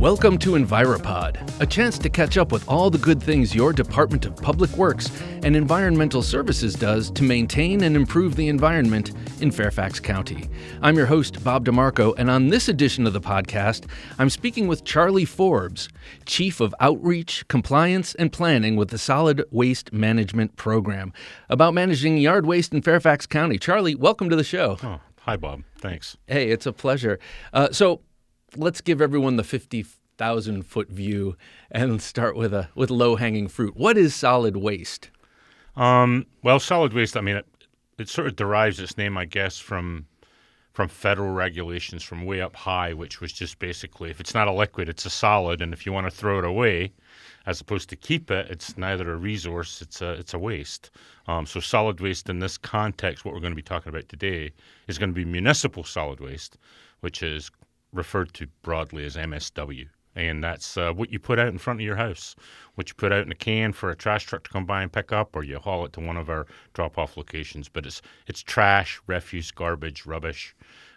Welcome 0.00 0.38
to 0.38 0.52
Enviropod, 0.52 1.60
a 1.60 1.66
chance 1.66 1.98
to 1.98 2.08
catch 2.08 2.38
up 2.38 2.52
with 2.52 2.66
all 2.66 2.88
the 2.88 2.96
good 2.96 3.22
things 3.22 3.54
your 3.54 3.70
Department 3.70 4.24
of 4.24 4.34
Public 4.34 4.70
Works 4.70 5.10
and 5.42 5.54
Environmental 5.54 6.22
Services 6.22 6.74
does 6.74 7.10
to 7.10 7.22
maintain 7.22 7.82
and 7.82 7.94
improve 7.94 8.34
the 8.34 8.48
environment 8.48 9.12
in 9.42 9.50
Fairfax 9.50 10.00
County. 10.00 10.48
I'm 10.80 10.96
your 10.96 11.04
host, 11.04 11.44
Bob 11.44 11.66
DeMarco, 11.66 12.14
and 12.16 12.30
on 12.30 12.48
this 12.48 12.66
edition 12.66 13.06
of 13.06 13.12
the 13.12 13.20
podcast, 13.20 13.90
I'm 14.18 14.30
speaking 14.30 14.66
with 14.68 14.84
Charlie 14.84 15.26
Forbes, 15.26 15.90
Chief 16.24 16.60
of 16.60 16.74
Outreach, 16.80 17.46
Compliance, 17.48 18.14
and 18.14 18.32
Planning 18.32 18.76
with 18.76 18.88
the 18.88 18.96
Solid 18.96 19.44
Waste 19.50 19.92
Management 19.92 20.56
Program, 20.56 21.12
about 21.50 21.74
managing 21.74 22.16
yard 22.16 22.46
waste 22.46 22.72
in 22.72 22.80
Fairfax 22.80 23.26
County. 23.26 23.58
Charlie, 23.58 23.96
welcome 23.96 24.30
to 24.30 24.36
the 24.36 24.44
show. 24.44 24.78
Oh, 24.82 25.00
hi, 25.18 25.36
Bob. 25.36 25.62
Thanks. 25.76 26.16
Hey, 26.26 26.48
it's 26.48 26.64
a 26.64 26.72
pleasure. 26.72 27.18
Uh, 27.52 27.70
so, 27.70 28.00
let's 28.56 28.80
give 28.80 29.00
everyone 29.00 29.36
the 29.36 29.44
50,000 30.20 30.66
foot 30.66 30.90
view 30.90 31.34
and 31.70 32.02
start 32.02 32.36
with 32.36 32.52
a 32.52 32.68
with 32.74 32.90
low 32.90 33.16
hanging 33.16 33.48
fruit. 33.48 33.74
What 33.74 33.96
is 33.96 34.14
solid 34.14 34.54
waste? 34.54 35.08
Um, 35.76 36.26
well, 36.42 36.60
solid 36.60 36.92
waste. 36.92 37.16
I 37.16 37.22
mean, 37.22 37.36
it, 37.36 37.46
it 37.98 38.10
sort 38.10 38.26
of 38.26 38.36
derives 38.36 38.78
its 38.80 38.98
name, 38.98 39.16
I 39.16 39.24
guess, 39.24 39.58
from 39.58 40.04
from 40.74 40.88
federal 40.88 41.30
regulations 41.30 42.02
from 42.02 42.26
way 42.26 42.42
up 42.42 42.54
high, 42.54 42.92
which 42.92 43.22
was 43.22 43.32
just 43.32 43.58
basically 43.58 44.10
if 44.10 44.20
it's 44.20 44.34
not 44.34 44.46
a 44.46 44.52
liquid, 44.52 44.90
it's 44.90 45.06
a 45.06 45.10
solid, 45.10 45.62
and 45.62 45.72
if 45.72 45.86
you 45.86 45.92
want 45.92 46.06
to 46.06 46.10
throw 46.10 46.38
it 46.38 46.44
away, 46.44 46.92
as 47.46 47.62
opposed 47.62 47.88
to 47.88 47.96
keep 47.96 48.30
it, 48.30 48.46
it's 48.50 48.76
neither 48.76 49.10
a 49.10 49.16
resource, 49.16 49.80
it's 49.80 50.02
a 50.02 50.10
it's 50.12 50.34
a 50.34 50.38
waste. 50.38 50.90
Um, 51.28 51.46
so 51.46 51.60
solid 51.60 51.98
waste 51.98 52.28
in 52.28 52.40
this 52.40 52.58
context, 52.58 53.24
what 53.24 53.32
we're 53.32 53.40
going 53.40 53.52
to 53.52 53.64
be 53.64 53.72
talking 53.72 53.88
about 53.88 54.10
today, 54.10 54.52
is 54.86 54.98
going 54.98 55.14
to 55.14 55.14
be 55.14 55.24
municipal 55.24 55.82
solid 55.82 56.20
waste, 56.20 56.58
which 57.00 57.22
is 57.22 57.50
referred 57.90 58.34
to 58.34 58.48
broadly 58.60 59.06
as 59.06 59.16
MSW. 59.16 59.88
And 60.16 60.42
that's 60.42 60.76
uh, 60.76 60.92
what 60.92 61.12
you 61.12 61.18
put 61.20 61.38
out 61.38 61.48
in 61.48 61.58
front 61.58 61.80
of 61.80 61.86
your 61.86 61.96
house, 61.96 62.34
what 62.74 62.88
you 62.88 62.94
put 62.94 63.12
out 63.12 63.24
in 63.24 63.30
a 63.30 63.36
can 63.36 63.72
for 63.72 63.90
a 63.90 63.96
trash 63.96 64.24
truck 64.24 64.42
to 64.44 64.50
come 64.50 64.66
by 64.66 64.82
and 64.82 64.92
pick 64.92 65.12
up, 65.12 65.36
or 65.36 65.44
you 65.44 65.58
haul 65.58 65.84
it 65.84 65.92
to 65.92 66.00
one 66.00 66.16
of 66.16 66.28
our 66.28 66.46
drop-off 66.74 67.16
locations. 67.16 67.68
But 67.68 67.86
it's 67.86 68.02
it's 68.26 68.42
trash, 68.42 69.00
refuse, 69.06 69.52
garbage, 69.52 70.06
rubbish, 70.06 70.56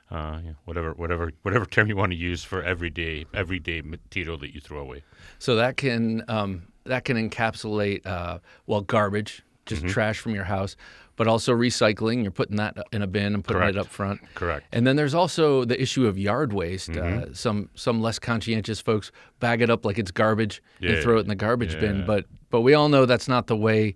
uh, 0.09 0.39
whatever 0.65 0.93
whatever 0.93 1.31
whatever 1.43 1.65
term 1.65 1.89
you 1.89 1.95
want 1.95 2.11
to 2.11 2.17
use 2.17 2.43
for 2.43 2.63
everyday 2.63 3.25
everyday 3.33 3.81
material 3.81 4.37
that 4.37 4.53
you 4.53 4.61
throw 4.61 4.79
away. 4.79 5.03
So 5.39 5.55
that 5.55 5.77
can 5.77 6.23
um, 6.27 6.63
that 6.85 7.05
can 7.05 7.17
encapsulate 7.17 8.05
uh, 8.05 8.39
well 8.65 8.81
garbage, 8.81 9.43
just 9.65 9.87
trash 9.87 10.19
from 10.19 10.33
your 10.35 10.43
house, 10.43 10.75
but 11.15 11.27
also 11.27 11.53
recycling. 11.53 12.23
You're 12.23 12.31
putting 12.31 12.57
that 12.57 12.77
in 12.91 13.01
a 13.01 13.07
bin 13.07 13.33
and 13.33 13.43
putting 13.43 13.61
Correct. 13.61 13.75
it 13.75 13.79
up 13.79 13.87
front. 13.87 14.21
Correct. 14.35 14.65
And 14.71 14.85
then 14.85 14.95
there's 14.95 15.13
also 15.13 15.65
the 15.65 15.79
issue 15.81 16.07
of 16.07 16.17
yard 16.17 16.53
waste. 16.53 16.91
Uh, 16.91 17.33
some 17.33 17.69
some 17.75 18.01
less 18.01 18.19
conscientious 18.19 18.79
folks 18.81 19.11
bag 19.39 19.61
it 19.61 19.69
up 19.69 19.85
like 19.85 19.99
it's 19.99 20.11
garbage 20.11 20.61
and 20.81 21.01
throw 21.01 21.17
it 21.17 21.21
in 21.21 21.27
the 21.27 21.35
garbage 21.35 21.79
bin. 21.79 22.05
But 22.05 22.25
but 22.49 22.61
we 22.61 22.73
all 22.73 22.89
know 22.89 23.05
that's 23.05 23.27
not 23.27 23.47
the 23.47 23.57
way 23.57 23.95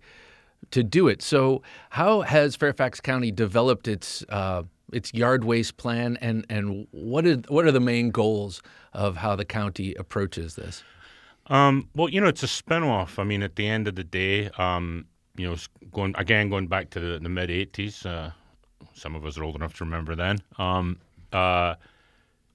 to 0.71 0.83
do 0.83 1.07
it. 1.07 1.21
So 1.21 1.61
how 1.91 2.21
has 2.21 2.55
Fairfax 2.55 2.99
County 2.99 3.31
developed 3.31 3.87
its 3.87 4.23
uh, 4.29 4.63
its 4.93 5.13
yard 5.13 5.43
waste 5.43 5.77
plan, 5.77 6.17
and 6.21 6.45
and 6.49 6.87
what 6.91 7.25
are 7.25 7.35
what 7.47 7.65
are 7.65 7.71
the 7.71 7.79
main 7.79 8.11
goals 8.11 8.61
of 8.93 9.17
how 9.17 9.35
the 9.35 9.45
county 9.45 9.93
approaches 9.95 10.55
this? 10.55 10.83
Um, 11.47 11.89
well, 11.95 12.09
you 12.09 12.19
know, 12.19 12.27
it's 12.27 12.43
a 12.43 12.47
spinoff. 12.47 13.19
I 13.19 13.23
mean, 13.23 13.41
at 13.41 13.55
the 13.55 13.67
end 13.67 13.87
of 13.87 13.95
the 13.95 14.03
day, 14.03 14.49
um, 14.57 15.05
you 15.37 15.49
know, 15.49 15.55
going 15.91 16.15
again, 16.17 16.49
going 16.49 16.67
back 16.67 16.89
to 16.91 16.99
the, 16.99 17.19
the 17.19 17.29
mid 17.29 17.49
'80s. 17.49 18.05
Uh, 18.05 18.31
some 18.93 19.15
of 19.15 19.25
us 19.25 19.37
are 19.37 19.43
old 19.43 19.55
enough 19.55 19.75
to 19.75 19.85
remember 19.85 20.15
then. 20.15 20.39
Um, 20.57 20.97
uh, 21.31 21.75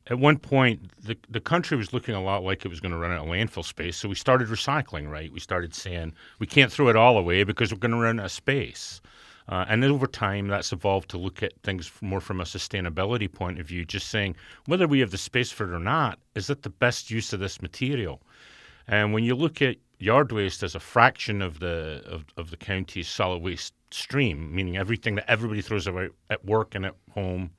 at 0.09 0.19
one 0.19 0.39
point, 0.39 0.91
the 1.05 1.17
the 1.29 1.41
country 1.41 1.77
was 1.77 1.93
looking 1.93 2.15
a 2.15 2.23
lot 2.23 2.43
like 2.43 2.65
it 2.65 2.69
was 2.69 2.81
going 2.81 2.93
to 2.93 2.99
run 2.99 3.13
out 3.13 3.21
of 3.21 3.27
landfill 3.27 3.65
space. 3.65 3.97
So 3.97 4.09
we 4.09 4.15
started 4.15 4.49
recycling. 4.49 5.09
Right, 5.09 5.33
we 5.33 5.41
started 5.41 5.75
saying 5.75 6.15
we 6.39 6.47
can't 6.47 6.73
throw 6.73 6.89
it 6.89 6.97
all 6.97 7.17
away 7.17 7.45
because 7.45 7.73
we're 7.73 7.79
going 7.79 7.93
to 7.93 7.99
run 7.99 8.19
out 8.19 8.27
of 8.27 8.33
space. 8.33 9.01
Uh, 9.49 9.65
and 9.69 9.85
over 9.85 10.07
time, 10.07 10.47
that's 10.47 10.73
evolved 10.73 11.11
to 11.11 11.19
look 11.19 11.43
at 11.43 11.53
things 11.63 11.91
more 12.01 12.21
from 12.21 12.41
a 12.41 12.45
sustainability 12.45 13.31
point 13.31 13.59
of 13.59 13.67
view. 13.67 13.85
Just 13.85 14.09
saying 14.09 14.37
whether 14.67 14.87
we 14.87 15.01
have 15.01 15.11
the 15.11 15.19
space 15.19 15.51
for 15.51 15.65
it 15.65 15.75
or 15.75 15.81
not, 15.81 16.19
is 16.35 16.49
it 16.49 16.63
the 16.63 16.71
best 16.71 17.11
use 17.11 17.33
of 17.33 17.41
this 17.41 17.61
material? 17.61 18.21
And 18.87 19.13
when 19.13 19.25
you 19.25 19.35
look 19.35 19.63
at 19.63 19.77
yard 20.03 20.33
waste 20.33 20.63
is 20.63 20.75
a 20.75 20.81
fraction 20.81 21.41
of 21.41 21.61
the 21.61 22.03
of, 22.07 22.25
of 22.37 22.51
the 22.51 22.57
county's 22.57 23.09
solid 23.09 23.43
waste 23.43 23.75
stream, 23.91 24.55
meaning 24.55 24.77
everything 24.77 25.15
that 25.15 25.31
everybody 25.31 25.63
throws 25.63 25.87
away 25.87 26.09
at 26.31 26.45
work 26.45 26.75
and 26.75 26.87
at 26.87 26.95
home, 27.13 27.51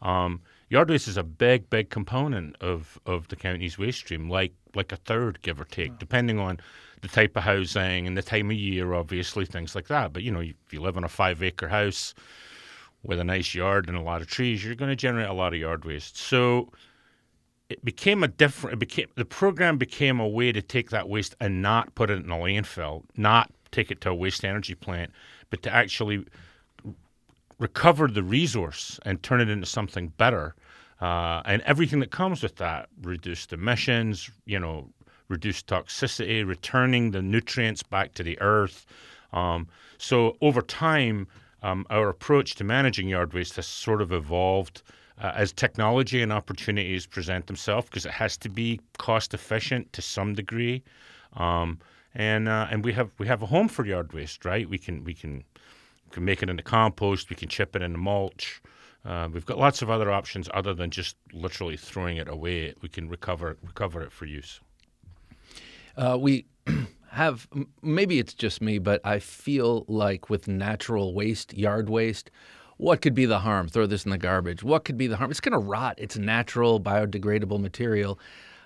um, 0.00 0.40
yard 0.68 0.88
waste 0.88 1.06
is 1.06 1.16
a 1.16 1.22
big, 1.22 1.68
big 1.70 1.90
component 1.90 2.56
of, 2.60 2.98
of 3.06 3.28
the 3.28 3.36
county's 3.36 3.78
waste 3.78 3.98
stream, 3.98 4.28
like 4.30 4.52
like 4.74 4.90
a 4.90 4.96
third, 4.96 5.40
give 5.42 5.60
or 5.60 5.64
take, 5.66 5.98
depending 5.98 6.38
on 6.38 6.58
the 7.02 7.08
type 7.08 7.36
of 7.36 7.42
housing 7.42 8.06
and 8.06 8.16
the 8.16 8.22
time 8.22 8.50
of 8.50 8.56
year, 8.56 8.94
obviously, 8.94 9.44
things 9.44 9.74
like 9.74 9.88
that. 9.88 10.12
But 10.14 10.22
you 10.22 10.30
know, 10.30 10.40
if 10.40 10.72
you 10.72 10.80
live 10.80 10.96
in 10.96 11.04
a 11.04 11.08
five 11.08 11.42
acre 11.42 11.68
house 11.68 12.14
with 13.02 13.18
a 13.18 13.24
nice 13.24 13.54
yard 13.54 13.88
and 13.88 13.98
a 13.98 14.02
lot 14.02 14.22
of 14.22 14.28
trees, 14.28 14.64
you're 14.64 14.74
going 14.74 14.90
to 14.90 14.96
generate 14.96 15.28
a 15.28 15.34
lot 15.34 15.52
of 15.52 15.60
yard 15.60 15.84
waste. 15.84 16.16
So 16.16 16.70
it 17.72 17.84
became 17.84 18.22
a 18.22 18.28
different. 18.28 18.74
It 18.74 18.78
became 18.78 19.08
the 19.16 19.24
program 19.24 19.78
became 19.78 20.20
a 20.20 20.28
way 20.28 20.52
to 20.52 20.60
take 20.60 20.90
that 20.90 21.08
waste 21.08 21.34
and 21.40 21.62
not 21.62 21.94
put 21.94 22.10
it 22.10 22.24
in 22.24 22.30
a 22.30 22.36
landfill, 22.36 23.04
not 23.16 23.50
take 23.70 23.90
it 23.90 24.00
to 24.02 24.10
a 24.10 24.14
waste 24.14 24.44
energy 24.44 24.74
plant, 24.74 25.10
but 25.50 25.62
to 25.62 25.72
actually 25.72 26.26
recover 27.58 28.08
the 28.08 28.22
resource 28.22 29.00
and 29.04 29.22
turn 29.22 29.40
it 29.40 29.48
into 29.48 29.66
something 29.66 30.08
better. 30.18 30.54
Uh, 31.00 31.42
and 31.46 31.62
everything 31.62 32.00
that 32.00 32.10
comes 32.10 32.42
with 32.42 32.56
that 32.56 32.88
reduced 33.02 33.52
emissions, 33.52 34.30
you 34.44 34.58
know, 34.58 34.88
reduced 35.28 35.66
toxicity, 35.66 36.46
returning 36.46 37.10
the 37.10 37.22
nutrients 37.22 37.82
back 37.82 38.12
to 38.14 38.22
the 38.22 38.38
earth. 38.40 38.84
Um, 39.32 39.66
so 39.96 40.36
over 40.42 40.60
time, 40.60 41.26
um, 41.62 41.86
our 41.88 42.08
approach 42.08 42.54
to 42.56 42.64
managing 42.64 43.08
yard 43.08 43.32
waste 43.32 43.56
has 43.56 43.66
sort 43.66 44.02
of 44.02 44.12
evolved 44.12 44.82
uh, 45.22 45.32
as 45.36 45.52
technology 45.52 46.20
and 46.20 46.32
opportunities 46.32 47.06
present 47.06 47.46
themselves 47.46 47.86
because 47.86 48.04
it 48.04 48.12
has 48.12 48.36
to 48.36 48.48
be 48.48 48.80
cost 48.98 49.32
efficient 49.32 49.90
to 49.92 50.02
some 50.02 50.34
degree. 50.34 50.82
Um, 51.34 51.78
and 52.14 52.48
uh, 52.48 52.66
and 52.70 52.84
we 52.84 52.92
have 52.92 53.10
we 53.18 53.26
have 53.28 53.42
a 53.42 53.46
home 53.46 53.68
for 53.68 53.86
yard 53.86 54.12
waste, 54.12 54.44
right? 54.44 54.68
We 54.68 54.76
can 54.76 55.04
we 55.04 55.14
can 55.14 55.36
we 55.36 56.10
can 56.10 56.24
make 56.24 56.42
it 56.42 56.50
into 56.50 56.62
compost. 56.62 57.30
We 57.30 57.36
can 57.36 57.48
chip 57.48 57.74
it 57.74 57.82
into 57.82 57.98
mulch. 57.98 58.60
Uh, 59.04 59.28
we've 59.32 59.46
got 59.46 59.58
lots 59.58 59.80
of 59.80 59.90
other 59.90 60.10
options 60.10 60.48
other 60.52 60.74
than 60.74 60.90
just 60.90 61.16
literally 61.32 61.76
throwing 61.76 62.18
it 62.18 62.28
away. 62.28 62.74
We 62.82 62.88
can 62.88 63.08
recover 63.08 63.56
recover 63.62 64.02
it 64.02 64.12
for 64.12 64.26
use. 64.26 64.60
Uh, 65.96 66.18
we 66.20 66.46
have 67.10 67.48
maybe 67.80 68.18
it's 68.18 68.34
just 68.34 68.60
me, 68.60 68.78
but 68.78 69.00
I 69.04 69.20
feel 69.20 69.84
like 69.88 70.28
with 70.28 70.48
natural 70.48 71.14
waste, 71.14 71.54
yard 71.54 71.88
waste, 71.88 72.30
what 72.82 73.00
could 73.00 73.14
be 73.14 73.26
the 73.26 73.38
harm? 73.38 73.68
Throw 73.68 73.86
this 73.86 74.04
in 74.04 74.10
the 74.10 74.18
garbage. 74.18 74.64
What 74.64 74.84
could 74.84 74.98
be 74.98 75.06
the 75.06 75.16
harm? 75.16 75.30
It's 75.30 75.40
going 75.40 75.52
to 75.52 75.58
rot. 75.58 75.94
It's 75.98 76.18
natural, 76.18 76.80
biodegradable 76.80 77.60
material. 77.60 78.18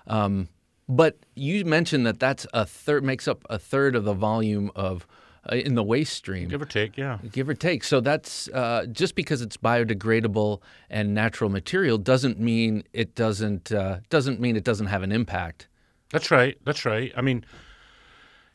Um, 0.07 0.49
but 0.89 1.17
you 1.35 1.63
mentioned 1.65 2.07
that 2.07 2.19
that's 2.19 2.47
a 2.51 2.65
third 2.65 3.03
makes 3.03 3.27
up 3.27 3.45
a 3.49 3.59
third 3.59 3.95
of 3.95 4.05
the 4.05 4.13
volume 4.13 4.71
of 4.75 5.05
uh, 5.51 5.55
in 5.55 5.75
the 5.75 5.83
waste 5.83 6.13
stream. 6.13 6.49
Give 6.49 6.61
or 6.63 6.65
take, 6.65 6.97
yeah. 6.97 7.19
Give 7.31 7.47
or 7.47 7.53
take. 7.53 7.83
So 7.83 8.01
that's 8.01 8.47
uh, 8.49 8.87
just 8.91 9.13
because 9.13 9.43
it's 9.43 9.55
biodegradable 9.55 10.61
and 10.89 11.13
natural 11.13 11.51
material 11.51 11.99
doesn't 11.99 12.39
mean 12.39 12.83
it 12.93 13.13
doesn't 13.13 13.71
uh, 13.71 13.99
doesn't 14.09 14.39
mean 14.39 14.55
it 14.55 14.63
doesn't 14.63 14.87
have 14.87 15.03
an 15.03 15.11
impact. 15.11 15.67
That's 16.11 16.31
right. 16.31 16.57
That's 16.65 16.85
right. 16.85 17.13
I 17.15 17.21
mean, 17.21 17.45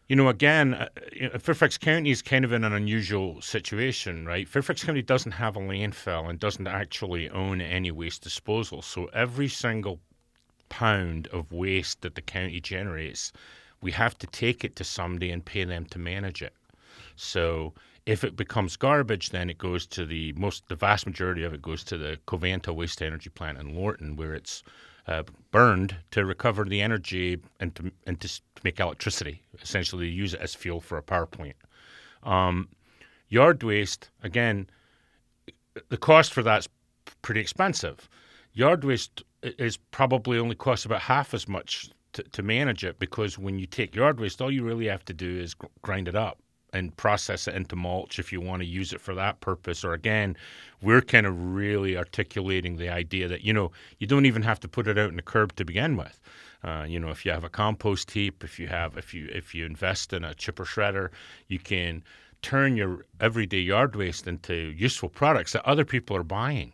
you 0.09 0.17
know, 0.17 0.29
again, 0.29 0.75
uh, 0.75 0.89
Fairfax 1.39 1.79
County 1.79 2.11
is 2.11 2.23
kind 2.23 2.45
of 2.45 2.53
in 2.53 2.65
an 2.65 2.73
unusual 2.73 3.41
situation, 3.41 4.27
right? 4.27 4.49
Fairfax 4.49 4.85
County 4.85 5.03
doesn't 5.03 5.33
have 5.33 5.57
a 5.57 5.61
landfill 5.61 6.29
and 6.29 6.39
doesn't 6.39 6.67
actually 6.67 7.31
own 7.31 7.61
any 7.61 7.91
waste 7.91 8.23
disposal. 8.23 8.83
So 8.83 9.07
every 9.07 9.49
single 9.49 10.01
pound 10.69 11.29
of 11.29 11.53
waste 11.53 12.03
that 12.03 12.15
the 12.15 12.23
county 12.23 12.61
generates, 12.61 13.33
we 13.81 13.93
have 13.93 14.19
to 14.19 14.27
take 14.27 14.65
it 14.65 14.77
to 14.77 14.85
somebody 14.85 15.31
and 15.31 15.45
pay 15.45 15.65
them 15.65 15.85
to 15.87 15.99
manage 15.99 16.43
it. 16.43 16.55
So 17.17 17.75
if 18.07 18.25
it 18.25 18.37
becomes 18.37 18.77
garbage, 18.77 19.31
then 19.31 19.49
it 19.49 19.59
goes 19.59 19.87
to 19.89 20.05
the 20.05 20.33
most, 20.33 20.69
the 20.69 20.75
vast 20.75 21.07
majority 21.07 21.45
of 21.45 21.55
it 21.55 21.63
goes 21.63 21.85
to 21.85 21.97
the 21.97 22.19
Covanta 22.27 22.75
Waste 22.75 23.03
Energy 23.03 23.31
Plant 23.31 23.59
in 23.59 23.75
Lorton, 23.75 24.17
where 24.17 24.35
it's 24.35 24.63
uh, 25.07 25.23
burned 25.51 25.97
to 26.11 26.25
recover 26.25 26.65
the 26.65 26.81
energy 26.81 27.39
and 27.61 27.75
to 27.75 27.91
and 28.07 28.21
to, 28.21 28.41
make 28.65 28.79
electricity. 28.79 29.43
Essentially, 29.61 30.09
use 30.09 30.35
it 30.35 30.41
as 30.41 30.55
fuel 30.55 30.81
for 30.81 30.97
a 30.97 31.03
power 31.03 31.27
plant. 31.27 31.57
Um, 32.23 32.69
yard 33.29 33.63
waste, 33.65 34.11
again, 34.23 34.69
the 35.89 35.97
cost 35.97 36.33
for 36.33 36.45
that's 36.45 36.69
pretty 37.23 37.41
expensive. 37.41 38.09
Yard 38.53 38.85
waste 38.85 39.25
is 39.43 39.77
probably 39.77 40.39
only 40.39 40.55
costs 40.55 40.85
about 40.85 41.01
half 41.01 41.35
as 41.35 41.49
much 41.49 41.91
to, 42.13 42.23
to 42.23 42.43
manage 42.43 42.85
it 42.85 43.01
because 43.01 43.39
when 43.39 43.59
you 43.59 43.67
take 43.67 43.97
yard 43.97 44.21
waste, 44.21 44.41
all 44.41 44.51
you 44.51 44.63
really 44.63 44.87
have 44.87 45.05
to 45.07 45.15
do 45.15 45.41
is 45.41 45.57
grind 45.83 46.07
it 46.07 46.15
up 46.15 46.39
and 46.73 46.97
process 46.97 47.47
it 47.49 47.55
into 47.55 47.77
mulch 47.77 48.19
if 48.19 48.33
you 48.33 48.41
want 48.41 48.63
to 48.63 48.67
use 48.67 48.93
it 48.93 49.01
for 49.01 49.15
that 49.15 49.41
purpose. 49.41 49.85
Or 49.85 49.93
again, 49.93 50.37
we're 50.81 51.03
kind 51.03 51.27
of 51.27 51.55
really 51.55 51.97
articulating 51.97 52.77
the 52.77 52.89
idea 52.89 53.29
that 53.29 53.43
you 53.43 53.53
know 53.53 53.73
you 53.99 54.07
don't 54.07 54.27
even 54.27 54.43
have 54.43 54.61
to 54.61 54.69
put 54.69 54.87
it 54.87 54.99
out 54.99 55.11
in 55.11 55.17
the 55.17 55.23
curb 55.23 55.55
to 55.57 55.65
begin 55.65 55.97
with. 55.97 56.21
Uh, 56.65 56.85
you 56.89 57.01
know, 57.01 57.09
if 57.09 57.25
you 57.25 57.33
have 57.33 57.45
a 57.45 57.49
compost 57.49 58.11
heap, 58.11 58.45
if 58.45 58.59
you 58.59 58.69
have 58.69 58.97
if 58.97 59.13
you 59.13 59.29
if 59.33 59.55
you 59.55 59.67
invest 59.67 60.13
in 60.13 60.25
a 60.25 60.35
chipper 60.35 60.65
shredder, 60.65 61.11
you 61.49 61.59
can 61.59 62.03
turn 62.41 62.77
your 62.77 63.05
everyday 63.21 63.61
yard 63.61 63.97
waste 63.97 64.27
into 64.27 64.55
useful 64.55 65.09
products 65.09 65.53
that 65.53 65.65
other 65.67 65.85
people 65.85 66.17
are 66.17 66.25
buying. 66.25 66.73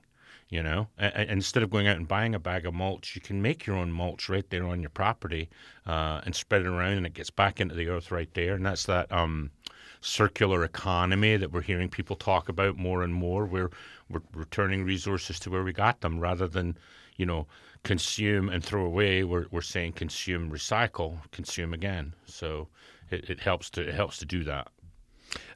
You 0.51 0.63
know, 0.63 0.89
and, 0.97 1.29
instead 1.29 1.63
of 1.63 1.69
going 1.69 1.87
out 1.89 1.99
and 1.99 2.09
buying 2.09 2.35
a 2.35 2.39
bag 2.39 2.65
of 2.65 2.73
mulch, 2.73 3.15
you 3.15 3.21
can 3.21 3.43
make 3.43 3.67
your 3.67 3.77
own 3.77 3.93
mulch 3.93 4.31
right 4.31 4.49
there 4.49 4.67
on 4.67 4.81
your 4.81 4.89
property 4.89 5.51
uh, 5.85 6.23
and 6.25 6.35
spread 6.35 6.63
it 6.63 6.69
around, 6.69 6.95
and 6.95 7.05
it 7.05 7.13
gets 7.13 7.29
back 7.29 7.61
into 7.61 7.75
the 7.75 7.89
earth 7.89 8.11
right 8.11 8.33
there. 8.33 8.55
And 8.55 8.65
that's 8.65 8.85
that 8.85 9.13
um, 9.13 9.51
circular 10.01 10.65
economy 10.65 11.37
that 11.37 11.53
we're 11.53 11.63
hearing 11.63 11.89
people 11.89 12.17
talk 12.17 12.49
about 12.49 12.77
more 12.77 13.03
and 13.03 13.15
more. 13.15 13.47
We're, 13.47 13.71
we're 14.09 14.23
returning 14.35 14.85
resources 14.85 15.39
to 15.41 15.51
where 15.51 15.65
we 15.65 15.73
got 15.73 16.01
them 16.01 16.21
rather 16.21 16.49
than, 16.49 16.77
you 17.17 17.27
know, 17.27 17.47
consume 17.83 18.49
and 18.49 18.65
throw 18.65 18.85
away. 18.85 19.25
We're, 19.25 19.47
we're 19.51 19.61
saying 19.61 19.93
consume, 19.93 20.51
recycle, 20.51 21.19
consume 21.31 21.73
again. 21.75 22.15
So 22.27 22.69
it, 23.11 23.31
it 23.31 23.41
helps 23.41 23.71
to 23.71 23.89
it 23.89 23.95
helps 23.95 24.19
to 24.19 24.27
do 24.27 24.45
that. 24.45 24.69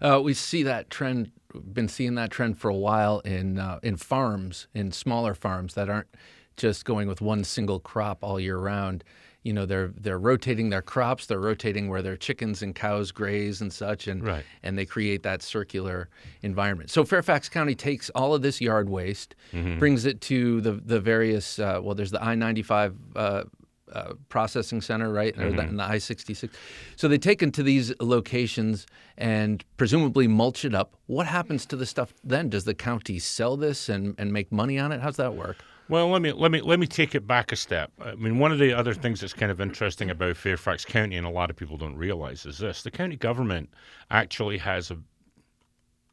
Uh, 0.00 0.20
we 0.22 0.34
see 0.34 0.62
that 0.62 0.90
trend. 0.90 1.32
Been 1.72 1.88
seeing 1.88 2.14
that 2.14 2.30
trend 2.30 2.58
for 2.58 2.68
a 2.70 2.76
while 2.76 3.20
in 3.20 3.58
uh, 3.58 3.78
in 3.82 3.96
farms, 3.96 4.68
in 4.74 4.92
smaller 4.92 5.34
farms 5.34 5.74
that 5.74 5.90
aren't 5.90 6.08
just 6.56 6.84
going 6.84 7.08
with 7.08 7.20
one 7.20 7.44
single 7.44 7.80
crop 7.80 8.22
all 8.22 8.40
year 8.40 8.58
round. 8.58 9.04
You 9.42 9.52
know, 9.52 9.66
they're 9.66 9.92
they're 9.96 10.18
rotating 10.18 10.70
their 10.70 10.82
crops. 10.82 11.26
They're 11.26 11.40
rotating 11.40 11.88
where 11.88 12.02
their 12.02 12.16
chickens 12.16 12.62
and 12.62 12.74
cows 12.74 13.10
graze 13.10 13.60
and 13.60 13.72
such, 13.72 14.06
and 14.06 14.24
right. 14.24 14.44
and 14.62 14.78
they 14.78 14.86
create 14.86 15.22
that 15.24 15.42
circular 15.42 16.08
environment. 16.42 16.90
So 16.90 17.04
Fairfax 17.04 17.48
County 17.48 17.74
takes 17.74 18.10
all 18.10 18.34
of 18.34 18.42
this 18.42 18.60
yard 18.60 18.88
waste, 18.88 19.34
mm-hmm. 19.52 19.78
brings 19.78 20.04
it 20.04 20.20
to 20.22 20.60
the 20.60 20.72
the 20.72 21.00
various. 21.00 21.58
Uh, 21.58 21.80
well, 21.82 21.94
there's 21.94 22.12
the 22.12 22.22
I 22.22 22.34
ninety 22.34 22.62
five 22.62 22.94
uh, 23.16 23.44
uh, 23.92 24.14
processing 24.28 24.80
center, 24.80 25.12
right? 25.12 25.36
Mm-hmm. 25.36 25.58
in 25.58 25.76
the 25.76 25.84
I 25.84 25.98
66. 25.98 26.56
So 26.96 27.08
they 27.08 27.18
take 27.18 27.42
it 27.42 27.52
to 27.54 27.62
these 27.62 27.92
locations 28.00 28.86
and 29.18 29.62
presumably 29.76 30.26
mulch 30.26 30.64
it 30.64 30.74
up. 30.74 30.96
What 31.06 31.26
happens 31.26 31.66
to 31.66 31.76
the 31.76 31.84
stuff 31.84 32.14
then? 32.24 32.48
Does 32.48 32.64
the 32.64 32.74
county 32.74 33.18
sell 33.18 33.56
this 33.56 33.88
and, 33.88 34.14
and 34.18 34.32
make 34.32 34.50
money 34.50 34.78
on 34.78 34.92
it? 34.92 35.00
How's 35.00 35.16
that 35.16 35.34
work? 35.34 35.58
Well, 35.88 36.08
let 36.08 36.22
me 36.22 36.32
let 36.32 36.50
me 36.50 36.60
let 36.60 36.78
me 36.78 36.86
take 36.86 37.14
it 37.14 37.26
back 37.26 37.52
a 37.52 37.56
step. 37.56 37.92
I 38.00 38.14
mean, 38.14 38.38
one 38.38 38.52
of 38.52 38.58
the 38.58 38.72
other 38.72 38.94
things 38.94 39.20
that's 39.20 39.34
kind 39.34 39.52
of 39.52 39.60
interesting 39.60 40.10
about 40.10 40.36
Fairfax 40.36 40.84
County, 40.84 41.16
and 41.16 41.26
a 41.26 41.30
lot 41.30 41.50
of 41.50 41.56
people 41.56 41.76
don't 41.76 41.96
realize, 41.96 42.46
is 42.46 42.58
this: 42.58 42.82
the 42.82 42.90
county 42.90 43.16
government 43.16 43.70
actually 44.10 44.58
has 44.58 44.90
a 44.90 44.98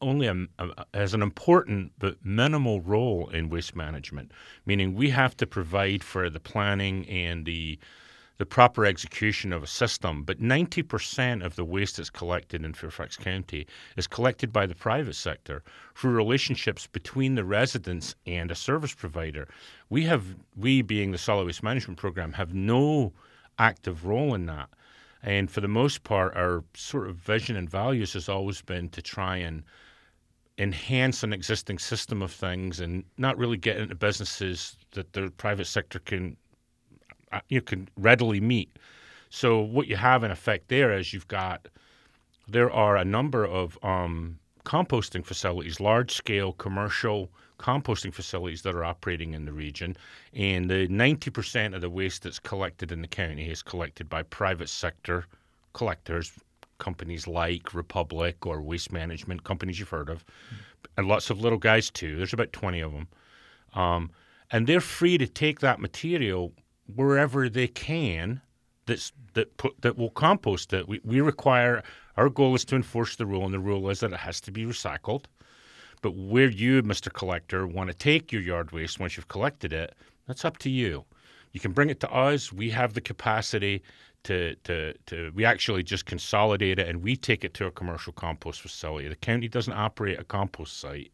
only 0.02 0.28
a, 0.28 0.36
a, 0.60 0.86
as 0.94 1.14
an 1.14 1.22
important 1.22 1.92
but 2.00 2.24
minimal 2.24 2.82
role 2.82 3.30
in 3.30 3.50
waste 3.50 3.76
management, 3.76 4.32
meaning 4.66 4.96
we 4.96 5.10
have 5.12 5.36
to 5.38 5.46
provide 5.48 6.04
for 6.04 6.30
the 6.30 6.40
planning 6.40 7.08
and 7.08 7.46
the 7.46 7.78
the 8.40 8.46
proper 8.46 8.86
execution 8.86 9.52
of 9.52 9.62
a 9.62 9.68
system. 9.68 10.24
But 10.24 10.42
90% 10.42 11.46
of 11.46 11.58
the 11.58 11.66
waste 11.66 11.98
that's 11.98 12.10
collected 12.10 12.64
in 12.64 12.74
Fairfax 12.74 13.18
County 13.18 13.68
is 13.98 14.08
collected 14.08 14.52
by 14.52 14.66
the 14.66 14.74
private 14.74 15.16
sector 15.16 15.62
through 15.94 16.12
relationships 16.12 16.88
between 16.88 17.36
the 17.36 17.44
residents 17.44 18.16
and 18.26 18.50
a 18.50 18.56
service 18.56 18.96
provider. 18.96 19.48
We 19.90 20.06
have, 20.06 20.24
we 20.56 20.82
being 20.82 21.12
the 21.12 21.18
solid 21.18 21.46
waste 21.46 21.62
management 21.62 22.00
program, 22.00 22.34
have 22.34 22.54
no 22.54 23.12
active 23.60 24.06
role 24.06 24.34
in 24.34 24.46
that. 24.46 24.70
And 25.22 25.52
for 25.52 25.60
the 25.60 25.68
most 25.68 26.06
part, 26.06 26.34
our 26.34 26.64
sort 26.74 27.10
of 27.10 27.18
vision 27.18 27.58
and 27.58 27.70
values 27.70 28.14
has 28.14 28.30
always 28.30 28.62
been 28.62 28.88
to 28.90 29.02
try 29.02 29.36
and 29.36 29.64
enhance 30.58 31.24
an 31.24 31.34
existing 31.34 31.78
system 31.78 32.22
of 32.22 32.32
things 32.32 32.80
and 32.80 33.04
not 33.18 33.38
really 33.38 33.58
get 33.58 33.78
into 33.78 33.96
businesses 33.96 34.78
that 34.92 35.12
the 35.12 35.30
private 35.36 35.66
sector 35.66 36.00
can 36.00 36.38
you 37.48 37.62
can 37.62 37.88
readily 37.98 38.42
meet. 38.42 38.78
So 39.30 39.60
what 39.60 39.88
you 39.88 39.96
have 39.96 40.24
in 40.24 40.32
effect 40.32 40.70
there 40.70 40.92
is 40.92 41.14
you've 41.14 41.28
got 41.28 41.68
there 42.48 42.72
are 42.72 42.98
a 42.98 43.06
number 43.06 43.46
of 43.46 43.78
um, 43.84 44.40
composting 44.66 45.24
facilities, 45.26 45.80
large 45.80 46.12
scale 46.12 46.54
commercial 46.54 47.30
composting 47.60 48.14
facilities 48.14 48.62
that 48.62 48.74
are 48.74 48.86
operating 48.86 49.34
in 49.34 49.46
the 49.46 49.52
region, 49.52 49.96
and 50.34 50.70
the 50.70 50.88
ninety 50.88 51.30
percent 51.30 51.76
of 51.76 51.82
the 51.82 51.90
waste 51.90 52.24
that's 52.24 52.40
collected 52.40 52.92
in 52.92 53.02
the 53.02 53.08
county 53.08 53.50
is 53.50 53.62
collected 53.62 54.10
by 54.10 54.24
private 54.24 54.70
sector 54.70 55.26
collectors, 55.74 56.32
companies 56.80 57.28
like 57.28 57.74
Republic 57.74 58.46
or 58.46 58.62
Waste 58.62 58.92
Management, 58.92 59.44
companies 59.44 59.80
you've 59.80 59.90
heard 59.90 60.10
of, 60.10 60.26
and 60.98 61.08
lots 61.08 61.30
of 61.30 61.40
little 61.40 61.60
guys 61.60 61.90
too. 61.90 62.18
There's 62.18 62.34
about 62.34 62.54
20 62.54 62.80
of 62.80 62.92
them. 62.92 63.08
Um, 63.76 64.12
and 64.52 64.66
they're 64.66 64.82
free 64.82 65.18
to 65.18 65.28
take 65.28 65.60
that 65.60 65.80
material 65.80 66.54
wherever 66.96 67.50
they 67.50 67.68
can 67.68 68.42
that's, 68.86 69.12
that, 69.34 69.56
put, 69.58 69.82
that 69.82 69.98
will 69.98 70.10
compost 70.10 70.74
it. 70.74 70.88
We, 70.88 71.00
we 71.04 71.22
require, 71.22 71.84
our 72.18 72.30
goal 72.30 72.56
is 72.56 72.66
to 72.66 72.76
enforce 72.76 73.16
the 73.16 73.26
rule, 73.26 73.46
and 73.46 73.54
the 73.54 73.60
rule 73.60 73.90
is 73.90 74.00
that 74.00 74.12
it 74.12 74.20
has 74.20 74.42
to 74.42 74.52
be 74.52 74.66
recycled. 74.66 75.26
But 76.02 76.16
where 76.16 76.50
you, 76.50 76.82
Mr. 76.82 77.12
Collector, 77.12 77.68
want 77.68 77.90
to 77.90 77.94
take 77.94 78.32
your 78.32 78.42
yard 78.42 78.72
waste 78.72 79.00
once 79.00 79.18
you've 79.18 79.28
collected 79.28 79.74
it, 79.74 79.94
that's 80.28 80.46
up 80.46 80.58
to 80.60 80.70
you. 80.70 81.06
You 81.52 81.60
can 81.60 81.72
bring 81.72 81.90
it 81.90 82.00
to 82.02 82.12
us. 82.12 82.54
We 82.54 82.70
have 82.70 82.94
the 82.94 83.02
capacity 83.02 83.82
to, 84.24 84.56
to, 84.64 84.94
to 85.08 85.32
we 85.34 85.46
actually 85.46 85.84
just 85.84 86.06
consolidate 86.06 86.80
it 86.80 86.88
and 86.88 87.02
we 87.02 87.16
take 87.16 87.44
it 87.44 87.54
to 87.56 87.66
a 87.66 87.72
commercial 87.72 88.14
compost 88.14 88.62
facility. 88.62 89.08
The 89.08 89.16
county 89.16 89.48
doesn't 89.48 89.74
operate 89.74 90.20
a 90.20 90.24
compost 90.24 90.80
site. 90.80 91.12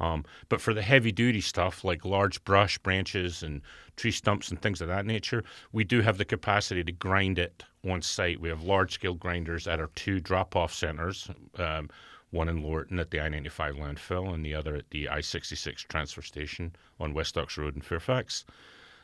Um, 0.00 0.24
but 0.48 0.60
for 0.60 0.72
the 0.72 0.82
heavy 0.82 1.10
duty 1.10 1.40
stuff 1.40 1.84
like 1.84 2.04
large 2.04 2.42
brush, 2.44 2.78
branches, 2.78 3.42
and 3.42 3.62
tree 3.96 4.12
stumps 4.12 4.48
and 4.48 4.60
things 4.60 4.80
of 4.80 4.88
that 4.88 5.06
nature, 5.06 5.42
we 5.72 5.84
do 5.84 6.00
have 6.02 6.18
the 6.18 6.24
capacity 6.24 6.84
to 6.84 6.92
grind 6.92 7.38
it 7.38 7.64
on 7.88 8.02
site. 8.02 8.40
We 8.40 8.48
have 8.48 8.62
large 8.62 8.92
scale 8.92 9.14
grinders 9.14 9.66
at 9.66 9.80
our 9.80 9.90
two 9.94 10.20
drop 10.20 10.54
off 10.54 10.72
centers, 10.72 11.28
um, 11.56 11.90
one 12.30 12.48
in 12.48 12.62
Lorton 12.62 12.98
at 12.98 13.10
the 13.10 13.20
I 13.20 13.28
95 13.28 13.76
landfill 13.76 14.34
and 14.34 14.44
the 14.44 14.54
other 14.54 14.76
at 14.76 14.90
the 14.90 15.08
I 15.08 15.20
66 15.20 15.82
transfer 15.82 16.22
station 16.22 16.76
on 17.00 17.14
West 17.14 17.38
Ox 17.38 17.56
Road 17.56 17.74
in 17.74 17.80
Fairfax. 17.80 18.44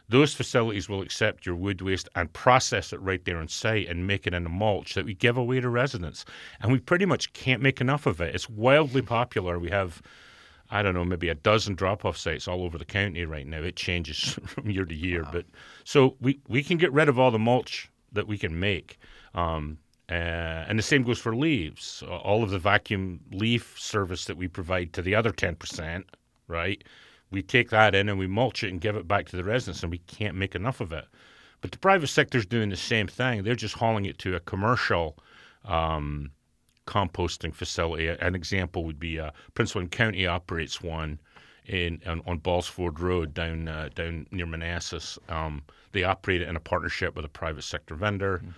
Those 0.08 0.35
facilities 0.35 0.88
will 0.88 1.00
accept 1.00 1.47
your 1.47 1.56
wood 1.56 1.81
waste 1.81 2.11
and 2.14 2.31
process 2.32 2.93
it 2.93 3.00
right 3.00 3.25
there 3.25 3.38
on 3.38 3.49
site 3.49 3.88
and 3.88 4.06
make 4.06 4.26
it 4.26 4.35
into 4.35 4.50
mulch 4.50 4.94
that 4.94 5.06
we 5.06 5.14
give 5.14 5.38
away 5.38 5.61
to 5.61 5.69
residents. 5.70 6.26
And 6.61 6.70
we 6.70 6.79
pretty 6.79 7.06
much 7.06 7.32
can't 7.32 7.62
make 7.62 7.81
enough 7.81 8.05
of 8.05 8.20
it. 8.20 8.35
It's 8.35 8.49
wildly 8.49 9.00
popular. 9.00 9.58
We 9.58 9.70
have, 9.70 10.02
I 10.75 10.82
don't 10.82 10.94
know, 10.94 11.05
maybe 11.05 11.29
a 11.29 11.35
dozen 11.35 11.75
drop 11.75 12.05
off 12.05 12.17
sites 12.17 12.49
all 12.49 12.62
over 12.62 12.79
the 12.79 12.85
county 12.85 13.25
right 13.25 13.47
now. 13.47 13.62
It 13.62 13.76
changes 13.76 14.38
from 14.47 14.71
year 14.71 14.85
to 14.85 14.94
year. 14.94 15.23
Wow. 15.23 15.31
But 15.32 15.47
so 15.85 16.17
we, 16.21 16.41
we 16.49 16.62
can 16.62 16.76
get 16.78 16.93
rid 16.93 17.09
of 17.09 17.19
all 17.19 17.31
the 17.31 17.38
mulch 17.38 17.90
that 18.12 18.26
we 18.26 18.38
can 18.38 18.59
make. 18.59 18.99
Um, 19.35 19.78
uh, 20.11 20.66
and 20.69 20.78
the 20.78 20.83
same 20.83 21.02
goes 21.02 21.19
for 21.19 21.35
leaves. 21.35 22.02
All 22.07 22.43
of 22.43 22.50
the 22.50 22.59
vacuum 22.59 23.21
leaf 23.33 23.75
service 23.78 24.26
that 24.26 24.37
we 24.37 24.49
provide 24.49 24.93
to 24.93 25.02
the 25.02 25.14
other 25.14 25.31
10%, 25.31 26.04
right? 26.47 26.85
we 27.35 27.43
take 27.43 27.71
that 27.71 27.95
in 27.95 28.09
and 28.09 28.19
we 28.19 28.26
mulch 28.26 28.62
it 28.62 28.71
and 28.71 28.81
give 28.81 28.97
it 28.97 29.09
back 29.09 29.26
to 29.28 29.37
the 29.37 29.45
residents, 29.45 29.83
and 29.83 29.90
we 29.90 29.99
can't 29.99 30.37
make 30.37 30.54
enough 30.54 30.81
of 30.81 30.93
it. 30.93 31.04
But 31.61 31.73
the 31.73 31.78
private 31.78 32.07
sector 32.07 32.38
is 32.38 32.47
doing 32.47 32.71
the 32.71 32.76
same 32.76 33.09
thing. 33.09 33.43
They're 33.43 33.54
just 33.54 33.75
hauling 33.75 34.07
it 34.07 34.19
to 34.21 34.37
a 34.37 34.40
commercial 34.40 35.19
um, 35.64 36.31
composting 36.87 37.55
facility. 37.55 38.09
An 38.09 38.35
example 38.35 38.85
would 38.85 39.00
be 39.00 39.19
uh, 39.19 39.31
Prince 39.55 39.75
William 39.75 39.91
County 39.91 40.26
operates 40.26 40.83
one 40.83 41.21
in 41.67 42.00
on, 42.07 42.23
on 42.26 42.38
Balls 42.38 42.67
Ford 42.67 43.00
Road 43.00 43.35
down 43.35 43.69
uh, 43.69 43.88
down 43.95 44.26
near 44.31 44.47
Manassas. 44.47 45.19
Um, 45.29 45.62
they 45.93 46.05
operate 46.05 46.43
it 46.43 46.49
in 46.49 46.57
a 46.57 46.61
partnership 46.61 47.17
with 47.17 47.25
a 47.25 47.29
private 47.29 47.64
sector 47.64 47.95
vendor. 47.95 48.38
Mm-hmm 48.38 48.50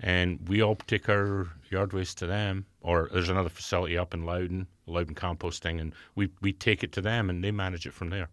and 0.00 0.38
we 0.48 0.62
all 0.62 0.76
take 0.86 1.08
our 1.08 1.48
yard 1.70 1.92
waste 1.92 2.18
to 2.18 2.26
them. 2.26 2.66
Or 2.80 3.08
there's 3.12 3.28
another 3.28 3.50
facility 3.50 3.98
up 3.98 4.14
in 4.14 4.24
Loudoun, 4.24 4.66
Loudoun 4.86 5.14
Composting, 5.14 5.80
and 5.80 5.94
we, 6.14 6.30
we 6.40 6.52
take 6.52 6.82
it 6.82 6.92
to 6.92 7.02
them 7.02 7.28
and 7.28 7.44
they 7.44 7.50
manage 7.50 7.86
it 7.86 7.92
from 7.92 8.10
there. 8.10 8.30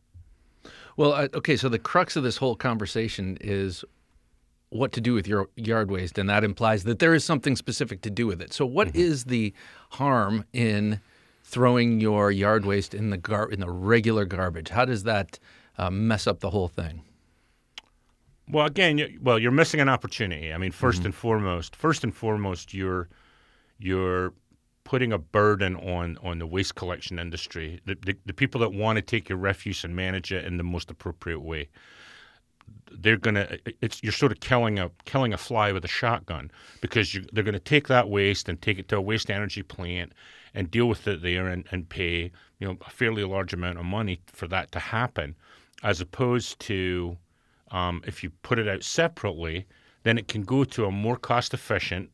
Well, 0.96 1.13
okay, 1.34 1.58
so 1.58 1.70
the 1.70 1.80
crux 1.80 2.16
of 2.16 2.24
this 2.24 2.38
whole 2.38 2.56
conversation 2.56 3.38
is 3.42 3.84
what 4.69 4.91
to 4.93 5.01
do 5.01 5.13
with 5.13 5.27
your 5.27 5.50
yard 5.55 5.89
waste, 5.89 6.17
and 6.17 6.29
that 6.29 6.43
implies 6.43 6.83
that 6.83 7.00
there 7.00 7.13
is 7.13 7.24
something 7.24 7.55
specific 7.55 8.01
to 8.01 8.09
do 8.09 8.27
with 8.27 8.41
it. 8.41 8.53
So, 8.53 8.65
what 8.65 8.89
mm-hmm. 8.89 9.00
is 9.00 9.25
the 9.25 9.53
harm 9.91 10.45
in 10.53 11.00
throwing 11.43 12.01
your 12.01 12.31
yard 12.31 12.65
waste 12.65 12.93
in 12.93 13.09
the 13.09 13.17
gar- 13.17 13.50
in 13.50 13.59
the 13.59 13.69
regular 13.69 14.25
garbage? 14.25 14.69
How 14.69 14.86
does 14.86 15.03
that 15.03 15.39
uh, 15.77 15.89
mess 15.89 16.27
up 16.27 16.41
the 16.41 16.50
whole 16.50 16.67
thing? 16.67 17.03
Well, 18.50 18.65
again, 18.65 18.97
you, 18.97 19.19
well, 19.21 19.39
you're 19.39 19.51
missing 19.51 19.79
an 19.79 19.89
opportunity. 19.89 20.53
I 20.53 20.57
mean, 20.57 20.71
1st 20.71 20.93
mm-hmm. 20.95 21.05
and 21.05 21.15
foremost, 21.15 21.75
first 21.75 22.03
and 22.03 22.15
foremost, 22.15 22.74
you're 22.74 23.09
you're 23.79 24.33
putting 24.83 25.12
a 25.12 25.17
burden 25.17 25.75
on 25.75 26.17
on 26.24 26.39
the 26.39 26.47
waste 26.47 26.75
collection 26.75 27.19
industry, 27.19 27.79
the, 27.86 27.95
the, 28.05 28.15
the 28.25 28.33
people 28.33 28.62
that 28.62 28.74
want 28.74 28.95
to 28.97 29.01
take 29.01 29.29
your 29.29 29.38
refuse 29.38 29.83
and 29.83 29.95
manage 29.95 30.31
it 30.31 30.45
in 30.45 30.57
the 30.57 30.63
most 30.63 30.89
appropriate 30.89 31.41
way. 31.41 31.67
They're 32.91 33.17
gonna 33.17 33.57
it's 33.81 34.01
you're 34.01 34.12
sort 34.12 34.31
of 34.31 34.39
killing 34.39 34.79
a 34.79 34.89
killing 35.05 35.33
a 35.33 35.38
fly 35.38 35.71
with 35.71 35.86
a 35.86 35.89
shotgun 35.89 36.50
because 36.81 37.13
you, 37.13 37.24
they're 37.31 37.43
going 37.43 37.53
to 37.53 37.59
take 37.59 37.88
that 37.88 38.09
waste 38.09 38.50
and 38.50 38.62
take 38.62 38.79
it 38.79 38.88
to 38.88 38.97
a 38.97 39.01
waste 39.01 39.29
energy 39.29 39.62
plant 39.62 40.13
and 40.53 40.71
deal 40.71 40.88
with 40.88 41.07
it 41.07 41.21
there 41.21 41.47
and, 41.47 41.65
and 41.71 41.89
pay 41.89 42.31
you 42.59 42.67
know 42.67 42.77
a 42.86 42.89
fairly 42.89 43.24
large 43.24 43.53
amount 43.53 43.77
of 43.77 43.86
money 43.86 44.19
for 44.25 44.47
that 44.47 44.71
to 44.71 44.79
happen, 44.79 45.36
as 45.83 46.01
opposed 46.01 46.59
to 46.59 47.17
um, 47.71 48.01
if 48.05 48.24
you 48.24 48.29
put 48.41 48.59
it 48.59 48.67
out 48.67 48.83
separately, 48.83 49.65
then 50.03 50.17
it 50.17 50.27
can 50.27 50.43
go 50.43 50.63
to 50.63 50.86
a 50.86 50.91
more 50.91 51.17
cost 51.17 51.53
efficient 51.53 52.09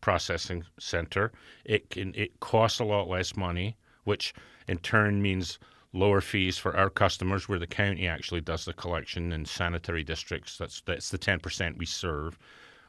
processing 0.00 0.64
center. 0.78 1.32
It 1.64 1.90
can 1.90 2.14
it 2.14 2.38
costs 2.40 2.78
a 2.78 2.84
lot 2.84 3.08
less 3.08 3.36
money, 3.36 3.76
which 4.04 4.32
in 4.68 4.78
turn 4.78 5.20
means 5.22 5.58
lower 5.92 6.20
fees 6.20 6.58
for 6.58 6.76
our 6.76 6.90
customers, 6.90 7.48
where 7.48 7.58
the 7.58 7.66
county 7.66 8.06
actually 8.06 8.40
does 8.40 8.64
the 8.64 8.72
collection 8.72 9.32
in 9.32 9.44
sanitary 9.44 10.04
districts. 10.04 10.58
That's 10.58 10.80
that's 10.82 11.10
the 11.10 11.18
ten 11.18 11.40
percent 11.40 11.78
we 11.78 11.86
serve. 11.86 12.38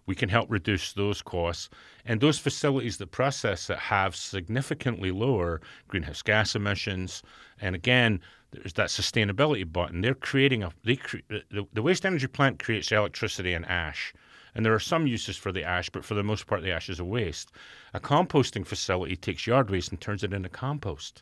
We 0.06 0.16
can 0.16 0.30
help 0.30 0.50
reduce 0.50 0.94
those 0.94 1.22
costs, 1.22 1.70
and 2.06 2.20
those 2.20 2.40
facilities 2.40 2.98
that 2.98 3.12
process 3.12 3.70
it 3.70 3.78
have 3.78 4.16
significantly 4.16 5.12
lower 5.12 5.62
greenhouse 5.88 6.22
gas 6.24 6.56
emissions. 6.56 7.22
And 7.62 7.76
again, 7.76 8.20
there's 8.52 8.74
that 8.74 8.90
sustainability 8.90 9.72
button. 9.72 10.02
They're 10.02 10.16
creating 10.16 10.64
a 10.64 10.72
they 10.84 10.96
cre- 10.96 11.18
the, 11.30 11.68
the 11.72 11.82
waste 11.82 12.06
energy 12.06 12.28
plant 12.28 12.60
creates 12.60 12.92
electricity 12.92 13.54
and 13.54 13.66
ash. 13.66 14.14
And 14.56 14.66
there 14.66 14.74
are 14.74 14.80
some 14.80 15.06
uses 15.06 15.38
for 15.38 15.52
the 15.52 15.64
ash, 15.64 15.92
but 15.92 16.04
for 16.04 16.16
the 16.16 16.24
most 16.24 16.48
part, 16.48 16.64
the 16.64 16.72
ash 16.72 16.90
is 16.90 17.00
a 17.00 17.06
waste. 17.06 17.52
A 17.94 18.00
composting 18.00 18.66
facility 18.66 19.16
takes 19.16 19.46
yard 19.46 19.70
waste 19.70 19.92
and 19.92 20.02
turns 20.02 20.24
it 20.24 20.34
into 20.34 20.50
compost 20.50 21.22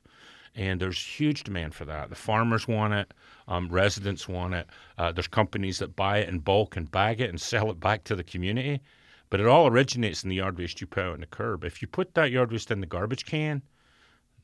and 0.56 0.80
there's 0.80 1.00
huge 1.00 1.44
demand 1.44 1.76
for 1.76 1.86
that. 1.86 2.10
The 2.10 2.16
farmers 2.16 2.68
want 2.68 2.94
it, 2.94 3.14
um, 3.48 3.70
residents 3.70 4.28
want 4.28 4.54
it. 4.54 4.68
Uh, 4.98 5.12
there's 5.12 5.28
companies 5.28 5.80
that 5.80 5.96
buy 5.96 6.20
it 6.20 6.30
in 6.30 6.40
bulk 6.40 6.76
and 6.76 6.90
bag 6.90 7.22
it 7.22 7.30
and 7.30 7.40
sell 7.52 7.72
it 7.72 7.80
back 7.80 8.04
to 8.06 8.16
the 8.16 8.24
community. 8.24 8.82
But 9.30 9.40
it 9.42 9.48
all 9.48 9.68
originates 9.68 10.24
in 10.24 10.30
the 10.30 10.38
yard 10.38 10.58
waste 10.58 10.80
you 10.80 10.88
put 10.88 11.04
out 11.04 11.14
on 11.14 11.20
the 11.20 11.26
curb. 11.26 11.64
If 11.64 11.82
you 11.82 11.88
put 11.88 12.14
that 12.14 12.32
yard 12.32 12.52
waste 12.52 12.72
in 12.72 12.80
the 12.80 12.88
garbage 12.88 13.26
can, 13.26 13.62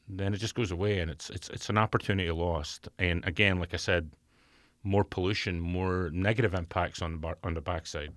then 0.09 0.33
it 0.33 0.37
just 0.37 0.55
goes 0.55 0.71
away, 0.71 0.99
and 0.99 1.09
it's 1.09 1.29
it's 1.29 1.49
it's 1.49 1.69
an 1.69 1.77
opportunity 1.77 2.29
lost. 2.31 2.89
And 2.99 3.25
again, 3.25 3.59
like 3.59 3.73
I 3.73 3.77
said, 3.77 4.11
more 4.83 5.05
pollution, 5.05 5.59
more 5.59 6.09
negative 6.11 6.53
impacts 6.53 7.01
on 7.01 7.13
the 7.13 7.17
bar, 7.17 7.37
on 7.43 7.53
the 7.53 7.61
backside. 7.61 8.11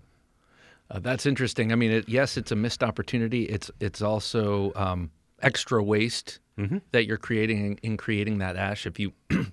Uh, 0.91 0.99
that's 1.01 1.27
interesting. 1.27 1.73
I 1.73 1.77
mean, 1.77 1.91
it, 1.91 2.09
yes, 2.09 2.37
it's 2.37 2.53
a 2.53 2.57
missed 2.57 2.83
opportunity. 2.83 3.45
It's 3.45 3.71
it's 3.81 4.03
also 4.03 4.73
um, 4.75 5.11
extra 5.43 5.83
waste 5.83 6.41
mm-hmm. 6.59 6.79
that 6.93 7.07
you're 7.07 7.17
creating 7.17 7.79
in 7.83 7.97
creating 7.97 8.39
that 8.39 8.57
ash 8.57 8.87
if 8.87 8.99
you 8.99 9.13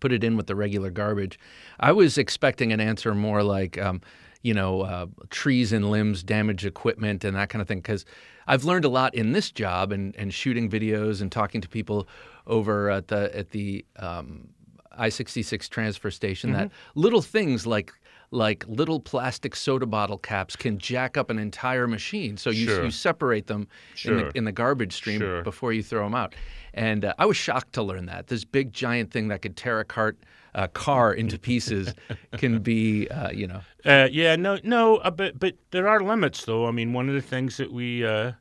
put 0.00 0.12
it 0.12 0.24
in 0.24 0.36
with 0.36 0.46
the 0.46 0.54
regular 0.54 0.90
garbage. 0.90 1.38
I 1.78 1.92
was 1.92 2.18
expecting 2.18 2.72
an 2.72 2.80
answer 2.80 3.14
more 3.14 3.42
like, 3.42 3.78
um, 3.78 4.00
you 4.42 4.54
know, 4.54 4.82
uh, 4.82 5.06
trees 5.30 5.72
and 5.72 5.90
limbs, 5.90 6.22
damaged 6.22 6.64
equipment, 6.64 7.24
and 7.24 7.36
that 7.36 7.48
kind 7.48 7.62
of 7.62 7.68
thing. 7.68 7.78
Because 7.78 8.04
I've 8.46 8.64
learned 8.64 8.84
a 8.84 8.88
lot 8.88 9.14
in 9.14 9.32
this 9.32 9.50
job 9.50 9.92
and, 9.92 10.16
and 10.16 10.32
shooting 10.32 10.68
videos 10.68 11.20
and 11.20 11.30
talking 11.30 11.60
to 11.60 11.68
people 11.68 12.08
over 12.46 12.90
at 12.90 13.08
the 13.08 13.34
at 13.36 13.50
the 13.50 13.84
um, 13.96 14.48
I-66 14.92 15.68
transfer 15.68 16.10
station 16.10 16.50
mm-hmm. 16.50 16.58
that 16.60 16.70
little 16.94 17.22
things 17.22 17.66
like 17.66 17.92
like 18.32 18.64
little 18.66 18.98
plastic 18.98 19.54
soda 19.54 19.86
bottle 19.86 20.18
caps 20.18 20.56
can 20.56 20.78
jack 20.78 21.16
up 21.16 21.30
an 21.30 21.38
entire 21.38 21.86
machine. 21.86 22.36
So 22.36 22.50
you, 22.50 22.66
sure. 22.66 22.84
you 22.84 22.90
separate 22.90 23.46
them 23.46 23.68
sure. 23.94 24.18
in, 24.18 24.24
the, 24.24 24.38
in, 24.38 24.44
the, 24.44 24.52
garbage 24.52 24.94
stream 24.94 25.20
sure. 25.20 25.42
before 25.42 25.72
you 25.72 25.82
throw 25.82 26.02
them 26.04 26.14
out. 26.14 26.34
And 26.72 27.04
uh, 27.04 27.14
I 27.18 27.26
was 27.26 27.36
shocked 27.36 27.74
to 27.74 27.82
learn 27.82 28.06
that 28.06 28.28
this 28.28 28.44
big 28.44 28.72
giant 28.72 29.10
thing 29.10 29.28
that 29.28 29.42
could 29.42 29.56
tear 29.56 29.80
a 29.80 29.84
cart 29.84 30.18
uh, 30.54 30.66
car 30.68 31.12
into 31.12 31.38
pieces 31.38 31.94
can 32.38 32.60
be, 32.60 33.06
uh, 33.08 33.30
you 33.30 33.46
know. 33.46 33.60
Uh, 33.84 34.08
yeah, 34.10 34.34
no, 34.36 34.58
no, 34.64 34.96
uh, 34.98 35.10
but 35.10 35.38
but 35.38 35.54
there 35.70 35.88
are 35.88 36.00
limits 36.00 36.44
though. 36.44 36.66
I 36.66 36.70
mean, 36.70 36.92
one 36.92 37.08
of 37.08 37.14
the 37.14 37.22
things 37.22 37.56
that 37.58 37.72
we 37.72 38.04
uh, 38.04 38.32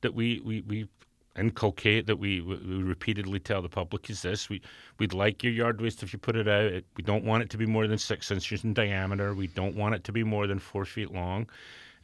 that 0.00 0.14
we 0.14 0.40
we 0.44 0.62
we 0.62 0.88
inculcate 1.38 2.06
that 2.06 2.16
we, 2.16 2.40
we 2.40 2.56
repeatedly 2.56 3.38
tell 3.38 3.62
the 3.62 3.68
public 3.68 4.10
is 4.10 4.22
this: 4.22 4.48
we 4.48 4.60
we'd 4.98 5.12
like 5.12 5.42
your 5.42 5.52
yard 5.52 5.80
waste 5.80 6.02
if 6.02 6.12
you 6.12 6.18
put 6.18 6.36
it 6.36 6.48
out. 6.48 6.82
we 6.96 7.02
don't 7.02 7.24
want 7.24 7.42
it 7.42 7.50
to 7.50 7.56
be 7.56 7.66
more 7.66 7.86
than 7.86 7.98
six 7.98 8.30
inches 8.30 8.64
in 8.64 8.74
diameter. 8.74 9.34
We 9.34 9.46
don't 9.48 9.76
want 9.76 9.94
it 9.94 10.04
to 10.04 10.12
be 10.12 10.24
more 10.24 10.46
than 10.46 10.58
four 10.58 10.84
feet 10.84 11.12
long, 11.12 11.48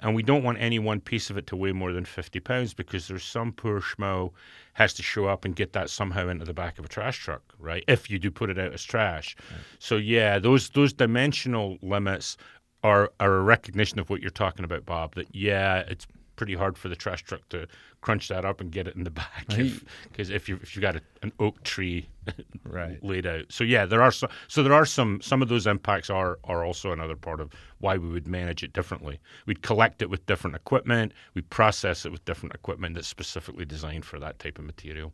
and 0.00 0.14
we 0.14 0.22
don't 0.22 0.42
want 0.42 0.58
any 0.60 0.78
one 0.78 1.00
piece 1.00 1.30
of 1.30 1.36
it 1.36 1.46
to 1.48 1.56
weigh 1.56 1.72
more 1.72 1.92
than 1.92 2.04
fifty 2.04 2.40
pounds 2.40 2.74
because 2.74 3.08
there's 3.08 3.24
some 3.24 3.52
poor 3.52 3.80
schmo 3.80 4.30
has 4.74 4.94
to 4.94 5.02
show 5.02 5.26
up 5.26 5.44
and 5.44 5.56
get 5.56 5.72
that 5.72 5.90
somehow 5.90 6.28
into 6.28 6.44
the 6.44 6.54
back 6.54 6.78
of 6.78 6.84
a 6.84 6.88
trash 6.88 7.18
truck, 7.18 7.42
right? 7.58 7.84
If 7.88 8.10
you 8.10 8.18
do 8.18 8.30
put 8.30 8.50
it 8.50 8.58
out 8.58 8.72
as 8.72 8.84
trash. 8.84 9.36
Right. 9.50 9.60
So 9.78 9.96
yeah, 9.96 10.38
those 10.38 10.70
those 10.70 10.92
dimensional 10.92 11.78
limits 11.82 12.36
are 12.82 13.10
are 13.18 13.36
a 13.36 13.42
recognition 13.42 13.98
of 13.98 14.10
what 14.10 14.20
you're 14.20 14.30
talking 14.30 14.64
about, 14.64 14.84
Bob. 14.84 15.14
That 15.14 15.34
yeah, 15.34 15.78
it's 15.88 16.06
pretty 16.36 16.54
hard 16.54 16.76
for 16.76 16.88
the 16.88 16.96
trash 16.96 17.22
truck 17.22 17.48
to 17.50 17.66
crunch 18.00 18.28
that 18.28 18.44
up 18.44 18.60
and 18.60 18.70
get 18.70 18.86
it 18.86 18.94
in 18.96 19.04
the 19.04 19.10
back 19.22 19.46
because 19.48 20.30
if, 20.30 20.36
if 20.36 20.48
you 20.48 20.58
if 20.62 20.76
you 20.76 20.82
got 20.82 20.96
a, 20.96 21.02
an 21.22 21.32
oak 21.38 21.62
tree 21.62 22.08
right. 22.64 23.02
laid 23.02 23.26
out. 23.26 23.44
So 23.50 23.64
yeah, 23.64 23.86
there 23.86 24.02
are 24.02 24.12
some. 24.12 24.30
So 24.48 24.62
there 24.62 24.72
are 24.72 24.86
some. 24.86 25.20
Some 25.20 25.42
of 25.42 25.48
those 25.48 25.66
impacts 25.66 26.10
are 26.10 26.38
are 26.44 26.64
also 26.64 26.92
another 26.92 27.16
part 27.16 27.40
of 27.40 27.52
why 27.78 27.96
we 27.96 28.08
would 28.08 28.26
manage 28.26 28.62
it 28.62 28.72
differently. 28.72 29.20
We'd 29.46 29.62
collect 29.62 30.02
it 30.02 30.10
with 30.10 30.24
different 30.26 30.56
equipment. 30.56 31.12
We 31.34 31.42
process 31.42 32.04
it 32.06 32.12
with 32.12 32.24
different 32.24 32.54
equipment 32.54 32.94
that's 32.94 33.08
specifically 33.08 33.64
designed 33.64 34.04
for 34.04 34.18
that 34.20 34.38
type 34.38 34.58
of 34.58 34.64
material. 34.64 35.12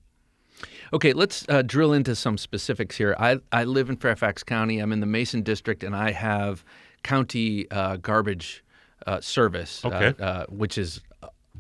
Okay, 0.93 1.13
let's 1.13 1.47
uh, 1.49 1.63
drill 1.63 1.93
into 1.93 2.15
some 2.15 2.37
specifics 2.37 2.97
here. 2.97 3.15
I, 3.19 3.39
I 3.53 3.65
live 3.65 3.89
in 3.89 3.97
Fairfax 3.97 4.43
County. 4.43 4.79
I'm 4.79 4.93
in 4.93 5.01
the 5.01 5.07
Mason 5.07 5.43
District, 5.43 5.83
and 5.83 5.97
I 5.97 6.11
have 6.11 6.65
county 7.03 7.71
uh, 7.71 7.97
garbage 7.97 8.65
uh, 9.07 9.21
service, 9.21 9.85
uh, 9.85 9.89
okay. 9.89 10.23
uh, 10.23 10.45
which 10.49 10.77
is 10.77 11.01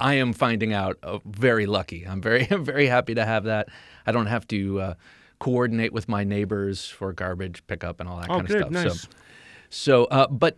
I 0.00 0.14
am 0.14 0.32
finding 0.32 0.72
out 0.72 0.98
uh, 1.02 1.18
very 1.24 1.66
lucky. 1.66 2.06
I'm 2.06 2.20
very 2.20 2.44
very 2.50 2.86
happy 2.86 3.14
to 3.14 3.24
have 3.24 3.44
that. 3.44 3.68
I 4.06 4.12
don't 4.12 4.26
have 4.26 4.48
to 4.48 4.80
uh, 4.80 4.94
coordinate 5.38 5.92
with 5.92 6.08
my 6.08 6.24
neighbors 6.24 6.88
for 6.88 7.12
garbage 7.12 7.64
pickup 7.66 8.00
and 8.00 8.08
all 8.08 8.20
that 8.20 8.30
oh, 8.30 8.36
kind 8.36 8.48
good, 8.48 8.62
of 8.62 8.68
stuff. 8.68 8.84
Nice. 8.84 9.02
So, 9.02 9.08
so 9.68 10.04
uh, 10.06 10.26
but 10.28 10.56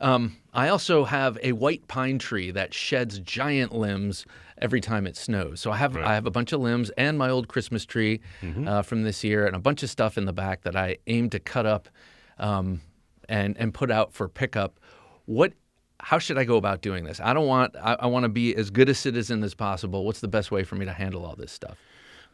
um, 0.00 0.36
I 0.52 0.68
also 0.68 1.04
have 1.04 1.38
a 1.42 1.52
white 1.52 1.86
pine 1.88 2.18
tree 2.18 2.50
that 2.52 2.74
sheds 2.74 3.18
giant 3.18 3.74
limbs 3.74 4.26
every 4.58 4.80
time 4.80 5.06
it 5.06 5.16
snows. 5.16 5.60
So 5.60 5.70
I 5.70 5.76
have 5.76 5.96
right. 5.96 6.04
I 6.04 6.14
have 6.14 6.26
a 6.26 6.30
bunch 6.30 6.52
of 6.52 6.60
limbs 6.60 6.90
and 6.90 7.18
my 7.18 7.30
old 7.30 7.48
Christmas 7.48 7.84
tree 7.84 8.20
mm-hmm. 8.40 8.68
uh, 8.68 8.82
from 8.82 9.02
this 9.02 9.24
year 9.24 9.46
and 9.46 9.56
a 9.56 9.60
bunch 9.60 9.82
of 9.82 9.90
stuff 9.90 10.16
in 10.16 10.24
the 10.24 10.32
back 10.32 10.62
that 10.62 10.76
I 10.76 10.98
aim 11.06 11.30
to 11.30 11.40
cut 11.40 11.66
up 11.66 11.88
um, 12.38 12.80
and 13.28 13.56
and 13.58 13.74
put 13.74 13.90
out 13.90 14.12
for 14.12 14.28
pickup. 14.28 14.78
What 15.26 15.54
how 16.04 16.18
should 16.18 16.36
I 16.36 16.44
go 16.44 16.56
about 16.56 16.82
doing 16.82 17.04
this? 17.04 17.18
I 17.18 17.32
don't 17.32 17.46
want 17.46 17.74
I, 17.76 17.94
I 18.00 18.06
want 18.06 18.24
to 18.24 18.28
be 18.28 18.54
as 18.54 18.70
good 18.70 18.88
a 18.90 18.94
citizen 18.94 19.42
as 19.42 19.54
possible. 19.54 20.04
What's 20.04 20.20
the 20.20 20.28
best 20.28 20.50
way 20.50 20.62
for 20.62 20.76
me 20.76 20.84
to 20.84 20.92
handle 20.92 21.24
all 21.24 21.34
this 21.34 21.50
stuff? 21.50 21.78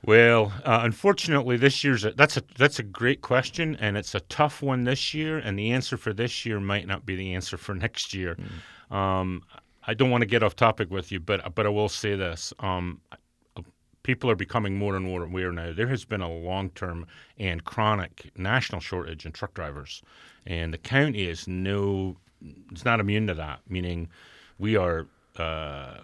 Well, 0.05 0.53
uh, 0.65 0.81
unfortunately, 0.83 1.57
this 1.57 1.85
year's 1.85 2.05
a, 2.05 2.13
that's 2.13 2.37
a 2.37 2.43
that's 2.59 2.81
a 2.81 2.83
great 2.83 3.21
question, 3.21 3.77
and 3.77 3.97
it's 3.97 4.15
a 4.15 4.21
tough 4.21 4.61
one 4.61 4.85
this 4.85 5.15
year. 5.15 5.39
And 5.39 5.57
the 5.57 5.71
answer 5.71 5.97
for 5.97 6.13
this 6.13 6.45
year 6.45 6.59
might 6.59 6.87
not 6.89 7.07
be 7.07 7.15
the 7.15 7.35
answer 7.35 7.57
for 7.57 7.75
next 7.87 8.13
year. 8.13 8.37
Mm. 8.91 8.95
Um, 8.95 9.43
I 9.87 9.95
don't 9.95 10.11
want 10.11 10.23
to 10.23 10.27
get 10.27 10.43
off 10.43 10.57
topic 10.57 10.91
with 10.91 11.13
you, 11.13 11.21
but 11.21 11.55
but 11.55 11.65
I 11.65 11.69
will 11.69 11.89
say 11.89 12.17
this: 12.17 12.53
um, 12.59 13.01
people 14.03 14.29
are 14.31 14.37
becoming 14.37 14.77
more 14.77 14.97
and 14.97 15.05
more 15.05 15.23
aware 15.23 15.53
now. 15.53 15.73
There 15.73 15.89
has 15.89 16.05
been 16.05 16.23
a 16.23 16.33
long 16.33 16.71
term 16.71 17.07
and 17.39 17.65
chronic 17.65 18.33
national 18.37 18.81
shortage 18.81 19.27
in 19.27 19.33
truck 19.33 19.55
drivers, 19.55 20.03
and 20.45 20.73
the 20.73 20.79
county 20.79 21.29
is 21.29 21.47
no 21.47 22.17
it's 22.71 22.85
not 22.85 23.01
immune 23.01 23.27
to 23.27 23.35
that. 23.35 23.61
Meaning, 23.69 24.09
we 24.59 24.77
are 24.77 25.07
uh, 25.37 25.99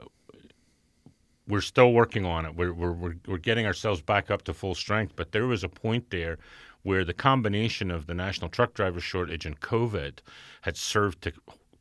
we're 1.48 1.60
still 1.60 1.92
working 1.92 2.24
on 2.24 2.46
it. 2.46 2.56
We're, 2.56 2.72
we're 2.72 3.16
we're 3.26 3.38
getting 3.38 3.66
ourselves 3.66 4.02
back 4.02 4.30
up 4.30 4.42
to 4.42 4.54
full 4.54 4.74
strength. 4.74 5.14
But 5.16 5.32
there 5.32 5.46
was 5.46 5.64
a 5.64 5.68
point 5.68 6.10
there 6.10 6.38
where 6.82 7.04
the 7.04 7.14
combination 7.14 7.90
of 7.90 8.06
the 8.06 8.14
national 8.14 8.48
truck 8.48 8.74
driver 8.74 9.00
shortage 9.00 9.44
and 9.46 9.60
COVID 9.60 10.18
had 10.60 10.76
served 10.76 11.22
to 11.22 11.32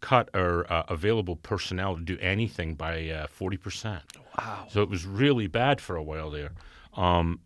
cut 0.01 0.29
our 0.33 0.71
uh, 0.71 0.83
available 0.89 1.35
personnel 1.35 1.95
to 1.95 2.01
do 2.01 2.17
anything 2.19 2.75
by 2.75 3.09
uh, 3.09 3.27
forty 3.27 3.57
percent. 3.57 4.03
Wow! 4.37 4.67
So 4.69 4.81
it 4.81 4.89
was 4.89 5.05
really 5.05 5.47
bad 5.47 5.81
for 5.81 5.95
a 5.95 6.03
while 6.03 6.29
there. 6.29 6.51
Um, 6.95 7.39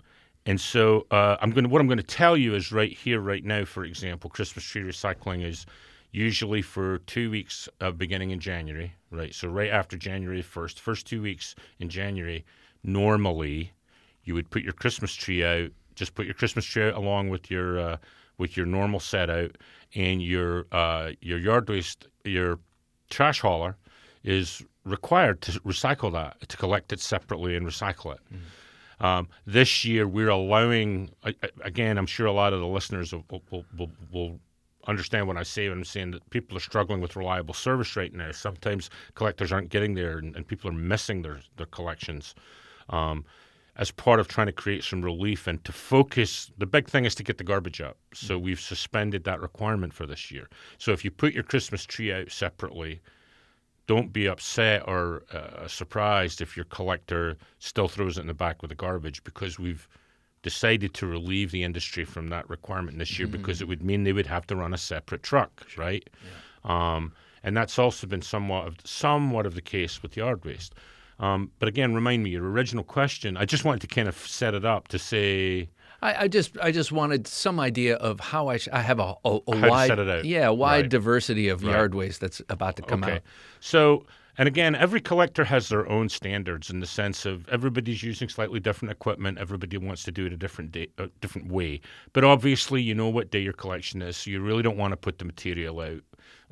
and 0.46 0.60
so 0.60 1.06
uh, 1.12 1.38
I'm 1.42 1.51
going. 1.51 1.70
What 1.70 1.82
I'm 1.82 1.88
going 1.88 1.98
to 1.98 2.04
tell 2.04 2.36
you 2.36 2.56
is 2.56 2.72
right 2.72 2.92
here, 2.92 3.20
right 3.20 3.44
now. 3.44 3.66
For 3.66 3.84
example, 3.84 4.30
Christmas 4.30 4.63
tree 4.63 4.84
recycling 4.84 5.46
is 5.46 5.66
usually 6.12 6.62
for 6.62 7.00
two 7.00 7.30
weeks 7.30 7.70
of 7.80 7.98
beginning 7.98 8.32
in 8.32 8.39
January, 8.39 8.94
right? 9.12 9.34
So 9.34 9.48
right 9.48 9.70
after 9.70 9.98
January 9.98 10.44
1st, 10.44 10.80
first 10.80 11.08
two 11.08 11.22
weeks 11.22 11.56
in 11.80 11.89
January, 11.89 12.46
normally 12.84 13.74
you 14.24 14.34
would 14.34 14.50
put 14.50 14.63
your 14.63 14.74
Christmas 14.74 15.13
tree 15.13 15.44
out, 15.44 15.72
just 15.96 16.16
put 16.16 16.25
your 16.25 16.36
Christmas 16.36 16.66
tree 16.66 16.88
out 16.88 16.96
along 16.96 17.30
with 17.30 17.51
your 17.51 17.80
uh, 17.80 17.98
with 18.38 18.56
your 18.56 18.66
normal 18.66 19.00
set 19.00 19.30
out, 19.30 19.58
and 19.96 20.24
your 20.24 20.66
uh, 20.72 21.12
your 21.22 21.38
yard 21.38 21.70
waste, 21.70 22.08
your 22.24 22.60
trash 23.10 23.42
hauler 23.42 23.75
is 24.24 24.63
required 24.86 25.42
to 25.42 25.51
recycle 25.62 26.12
that, 26.13 26.48
to 26.48 26.58
collect 26.58 26.92
it 26.94 27.00
separately 27.00 27.56
and 27.56 27.66
recycle 27.66 28.13
it. 28.13 28.20
Mm. 28.34 29.06
Um, 29.06 29.28
this 29.46 29.86
year, 29.86 30.08
we're 30.08 30.30
allowing, 30.30 31.12
again, 31.62 31.98
I'm 31.98 32.06
sure 32.06 32.25
a 32.25 32.34
lot 32.34 32.51
of 32.51 32.60
the 32.60 32.68
listeners 32.68 33.13
will, 33.13 33.24
will, 33.50 33.66
will, 33.78 33.92
will 34.12 34.39
understand 34.89 35.27
what 35.27 35.38
I 35.38 35.43
say 35.43 35.69
when 35.69 35.79
I'm 35.79 35.86
saying 35.86 36.12
that 36.12 36.29
people 36.29 36.58
are 36.58 36.62
struggling 36.62 37.01
with 37.01 37.15
reliable 37.15 37.53
service 37.53 37.96
right 37.96 38.13
now. 38.13 38.31
Sometimes 38.31 38.89
collectors 39.15 39.51
aren't 39.51 39.69
getting 39.69 39.93
there, 39.93 40.17
and, 40.17 40.36
and 40.36 40.48
people 40.48 40.69
are 40.69 40.74
missing 40.74 41.22
their 41.22 41.39
their 41.58 41.67
collections. 41.67 42.36
Um, 42.89 43.25
as 43.75 43.91
part 43.91 44.19
of 44.19 44.27
trying 44.27 44.48
to 44.48 44.53
create 44.53 44.84
some 44.84 45.01
relief 45.01 45.48
and 45.48 45.63
to 45.63 45.72
focus, 45.72 46.51
the 46.58 46.65
big 46.65 46.89
thing 46.89 47.05
is 47.05 47.15
to 47.15 47.24
get 47.24 47.38
the 47.38 47.46
garbage 47.46 47.79
up. 47.79 47.98
So 48.13 48.38
mm. 48.38 48.43
we've 48.43 48.60
suspended 48.60 49.24
that 49.24 49.39
requirement 49.39 49.93
for 49.93 50.05
this 50.05 50.29
year. 50.31 50.50
So 50.77 50.91
if 50.91 51.05
you 51.05 51.12
put 51.12 51.34
your 51.34 51.43
Christmas 51.43 51.86
tree 51.86 52.12
out 52.12 52.29
separately, 52.29 53.00
don't 53.88 54.12
be 54.12 54.27
upset 54.27 54.84
or 54.86 55.24
uh, 55.31 55.65
surprised 55.67 56.41
if 56.41 56.58
your 56.58 56.65
collector 56.65 57.38
still 57.60 57.88
throws 57.88 58.17
it 58.17 58.22
in 58.22 58.27
the 58.27 58.34
back 58.34 58.62
with 58.62 58.69
the 58.69 58.75
garbage 58.75 59.24
because 59.24 59.58
we've 59.58 59.88
decided 60.41 60.93
to 60.96 61.05
relieve 61.05 61.51
the 61.51 61.63
industry 61.63 62.05
from 62.05 62.29
that 62.29 62.50
requirement 62.50 62.98
this 62.98 63.19
year 63.19 63.27
mm-hmm. 63.27 63.38
because 63.38 63.62
it 63.62 63.67
would 63.67 63.84
mean 63.84 64.03
they 64.03 64.13
would 64.13 64.27
have 64.27 64.48
to 64.48 64.55
run 64.55 64.74
a 64.74 64.77
separate 64.77 65.24
truck, 65.24 65.65
right? 65.77 66.10
Yeah. 66.65 66.96
Um, 66.96 67.13
and 67.43 67.55
that's 67.55 67.79
also 67.79 68.08
been 68.08 68.22
somewhat 68.22 68.67
of 68.67 68.75
somewhat 68.84 69.46
of 69.46 69.55
the 69.55 69.62
case 69.62 70.01
with 70.01 70.17
yard 70.17 70.43
waste. 70.46 70.75
Um, 71.19 71.51
but 71.60 71.67
again, 71.67 71.93
remind 71.93 72.24
me 72.24 72.31
your 72.31 72.50
original 72.50 72.84
question. 72.84 73.36
I 73.36 73.46
just 73.46 73.65
wanted 73.65 73.81
to 73.81 73.88
kind 73.88 74.08
of 74.08 74.15
set 74.15 74.53
it 74.53 74.65
up 74.65 74.88
to 74.89 75.00
say. 75.00 75.69
I, 76.01 76.24
I 76.24 76.27
just 76.29 76.58
I 76.62 76.72
just 76.72 76.93
wanted 76.93 77.27
some 77.27 77.60
idea 77.60 77.96
of 77.98 78.22
how 78.22 78.48
I, 78.48 78.58
sh- 78.58 78.69
I 78.72 78.81
have 78.81 79.00
a, 79.00 79.15
a, 79.25 79.39
a 79.48 79.69
wide 79.69 80.25
yeah 80.25 80.48
wide 80.50 80.84
right. 80.84 80.89
diversity 80.89 81.50
of 81.50 81.62
right. 81.62 81.74
yard 81.74 81.93
waste 81.93 82.22
that's 82.22 82.41
about 82.50 82.77
to 82.77 82.81
come 82.81 83.03
okay. 83.03 83.15
out. 83.15 83.22
So 83.60 84.05
and 84.39 84.48
again, 84.48 84.74
every 84.74 85.01
collector 85.01 85.43
has 85.43 85.67
their 85.67 85.86
own 85.89 86.08
standards 86.08 86.69
in 86.69 86.79
the 86.79 86.86
sense 86.86 87.25
of 87.25 87.46
everybody's 87.50 88.01
using 88.01 88.29
slightly 88.29 88.62
different 88.62 88.89
equipment. 88.89 89.38
Everybody 89.38 89.77
wants 89.77 90.03
to 90.03 90.13
do 90.13 90.25
it 90.27 90.31
a 90.31 90.38
different 90.38 90.72
day, 90.72 90.88
a 90.98 91.08
different 91.19 91.51
way. 91.51 91.81
But 92.13 92.24
obviously, 92.24 92.81
you 92.81 92.96
know 92.96 93.10
what 93.10 93.31
day 93.31 93.41
your 93.41 93.51
collection 93.51 94.01
is, 94.01 94.15
so 94.15 94.31
you 94.31 94.39
really 94.39 94.63
don't 94.63 94.77
want 94.77 94.93
to 94.93 94.96
put 94.96 95.19
the 95.19 95.25
material 95.25 95.81
out 95.81 96.03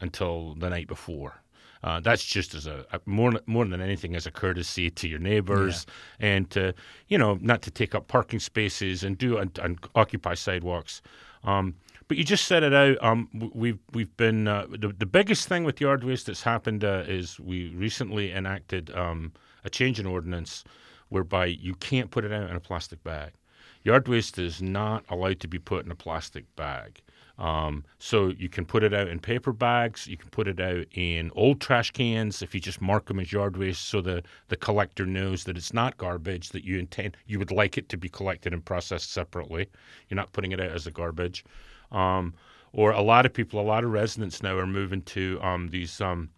until 0.01 0.56
the 0.56 0.70
night 0.70 0.89
before. 0.89 1.41
Uh, 1.82 2.01
that's 2.01 2.25
just 2.25 2.53
as 2.53 2.67
a, 2.67 2.86
a, 2.91 3.00
more 3.06 3.32
more 3.46 3.63
than 3.63 3.79
anything 3.79 4.17
as 4.17 4.25
a 4.25 4.32
courtesy 4.32 4.89
to 4.89 5.08
your 5.08 5.20
neighbors 5.20 5.86
yeah. 6.20 6.27
and 6.27 6.50
to 6.50 6.74
you 7.08 7.17
know 7.17 7.38
not 7.39 7.62
to 7.62 7.72
take 7.72 7.96
up 7.96 8.10
parking 8.10 8.41
spaces 8.41 9.01
and 9.01 9.17
do 9.17 9.38
and, 9.38 9.58
and 9.60 9.79
occupy 9.96 10.34
sidewalks. 10.34 11.01
Um, 11.46 11.75
but 12.08 12.18
you 12.18 12.24
just 12.24 12.46
set 12.46 12.64
it 12.64 12.74
out. 12.74 12.98
Um, 13.02 13.30
we've 13.54 13.80
we've 13.94 14.16
been 14.18 14.48
uh, 14.48 14.68
the 14.70 14.90
the 14.90 15.06
biggest 15.06 15.48
thing 15.48 15.64
with 15.64 15.82
yard 15.82 16.04
waste 16.04 16.28
that's 16.28 16.44
happened 16.44 16.84
uh, 16.84 17.04
is 17.08 17.40
we 17.40 17.70
recently 17.70 18.32
enacted 18.32 18.96
um, 18.96 19.34
a 19.64 19.70
change 19.70 20.00
in 20.00 20.06
ordinance 20.06 20.64
whereby 21.10 21.46
you 21.46 21.76
can't 21.76 22.12
put 22.12 22.26
it 22.26 22.32
out 22.32 22.50
in 22.50 22.56
a 22.56 22.60
plastic 22.60 23.04
bag. 23.04 23.32
Yard 23.84 24.08
waste 24.08 24.38
is 24.38 24.62
not 24.62 25.06
allowed 25.10 25.40
to 25.40 25.48
be 25.48 25.60
put 25.60 25.86
in 25.86 25.92
a 25.92 25.96
plastic 25.96 26.44
bag. 26.56 27.02
Um, 27.38 27.86
so 28.00 28.30
you 28.30 28.50
can 28.50 28.66
put 28.66 28.84
it 28.84 28.94
out 28.94 29.08
in 29.08 29.20
paper 29.20 29.54
bags. 29.54 30.08
You 30.08 30.18
can 30.18 30.30
put 30.30 30.48
it 30.48 30.60
out 30.60 30.86
in 30.94 31.32
old 31.36 31.62
trash 31.62 31.92
cans 31.92 32.42
if 32.42 32.56
you 32.56 32.60
just 32.60 32.82
mark 32.82 33.06
them 33.06 33.20
as 33.20 33.32
yard 33.32 33.58
waste, 33.58 33.86
so 33.86 34.02
the 34.02 34.24
the 34.48 34.58
collector 34.58 35.06
knows 35.06 35.44
that 35.44 35.58
it's 35.58 35.74
not 35.74 35.98
garbage 35.98 36.50
that 36.50 36.64
you 36.64 36.80
intend. 36.80 37.16
You 37.28 37.38
would 37.38 37.52
like 37.52 37.78
it 37.78 37.90
to 37.90 37.98
be 37.98 38.10
collected 38.10 38.54
and 38.54 38.66
processed 38.66 39.12
separately. 39.12 39.70
You're 40.10 40.16
not 40.16 40.34
putting 40.34 40.52
it 40.52 40.60
out 40.60 40.72
as 40.72 40.88
a 40.88 40.92
garbage. 40.92 41.44
Um, 41.91 42.34
or 42.74 42.91
a 42.91 43.01
lot 43.01 43.25
of 43.25 43.34
people, 43.34 43.60
a 43.60 43.63
lot 43.63 43.84
of 43.84 43.91
residents 43.91 44.44
now 44.44 44.58
are 44.58 44.67
moving 44.67 45.01
to 45.03 45.39
um, 45.41 45.70
these 45.70 46.00
um, 46.01 46.29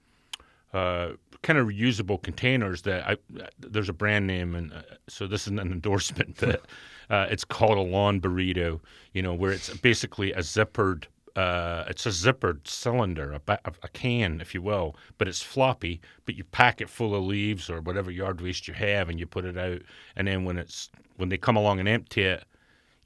uh, 0.73 1.11
kind 1.41 1.57
of 1.57 1.67
reusable 1.67 2.21
containers 2.21 2.81
that 2.83 3.07
I, 3.07 3.17
there's 3.59 3.89
a 3.89 3.93
brand 3.93 4.27
name, 4.27 4.55
and 4.55 4.73
uh, 4.73 4.81
so 5.07 5.27
this 5.27 5.41
is 5.43 5.47
an 5.47 5.59
endorsement 5.59 6.37
that 6.37 6.61
uh, 7.09 7.27
it's 7.29 7.45
called 7.45 7.77
a 7.77 7.81
lawn 7.81 8.21
burrito. 8.21 8.79
You 9.13 9.21
know, 9.21 9.33
where 9.33 9.51
it's 9.51 9.69
basically 9.77 10.31
a 10.33 10.39
zippered. 10.39 11.05
Uh, 11.35 11.85
it's 11.87 12.05
a 12.05 12.09
zippered 12.09 12.67
cylinder, 12.67 13.31
a, 13.31 13.39
ba- 13.39 13.59
a, 13.63 13.87
can, 13.89 14.41
if 14.41 14.53
you 14.53 14.61
will, 14.61 14.95
but 15.17 15.27
it's 15.27 15.41
floppy. 15.41 16.01
But 16.25 16.35
you 16.35 16.43
pack 16.43 16.81
it 16.81 16.89
full 16.89 17.15
of 17.15 17.23
leaves 17.23 17.69
or 17.69 17.79
whatever 17.81 18.11
yard 18.11 18.41
waste 18.41 18.67
you 18.67 18.73
have, 18.73 19.09
and 19.09 19.19
you 19.19 19.25
put 19.25 19.45
it 19.45 19.57
out. 19.57 19.81
And 20.15 20.27
then 20.27 20.43
when 20.43 20.57
it's 20.57 20.89
when 21.17 21.29
they 21.29 21.37
come 21.37 21.55
along 21.55 21.79
and 21.79 21.87
empty 21.87 22.23
it, 22.23 22.43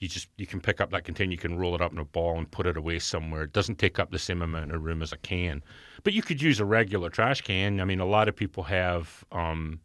you 0.03 0.09
just 0.09 0.27
you 0.35 0.45
can 0.45 0.59
pick 0.59 0.81
up 0.81 0.91
that 0.91 1.05
container, 1.05 1.31
you 1.31 1.37
can 1.37 1.57
roll 1.57 1.73
it 1.75 1.81
up 1.81 1.93
in 1.93 1.97
a 1.97 2.03
ball 2.03 2.37
and 2.37 2.51
put 2.51 2.67
it 2.67 2.75
away 2.75 2.99
somewhere. 2.99 3.43
It 3.43 3.53
doesn't 3.53 3.79
take 3.79 3.99
up 3.99 4.11
the 4.11 4.19
same 4.19 4.41
amount 4.41 4.73
of 4.73 4.83
room 4.83 5.01
as 5.01 5.13
a 5.13 5.17
can, 5.17 5.63
but 6.03 6.11
you 6.11 6.21
could 6.21 6.41
use 6.41 6.59
a 6.59 6.65
regular 6.65 7.09
trash 7.09 7.39
can. 7.39 7.79
I 7.79 7.85
mean, 7.85 8.01
a 8.01 8.05
lot 8.05 8.27
of 8.27 8.35
people 8.35 8.63
have 8.63 9.23
um, 9.31 9.79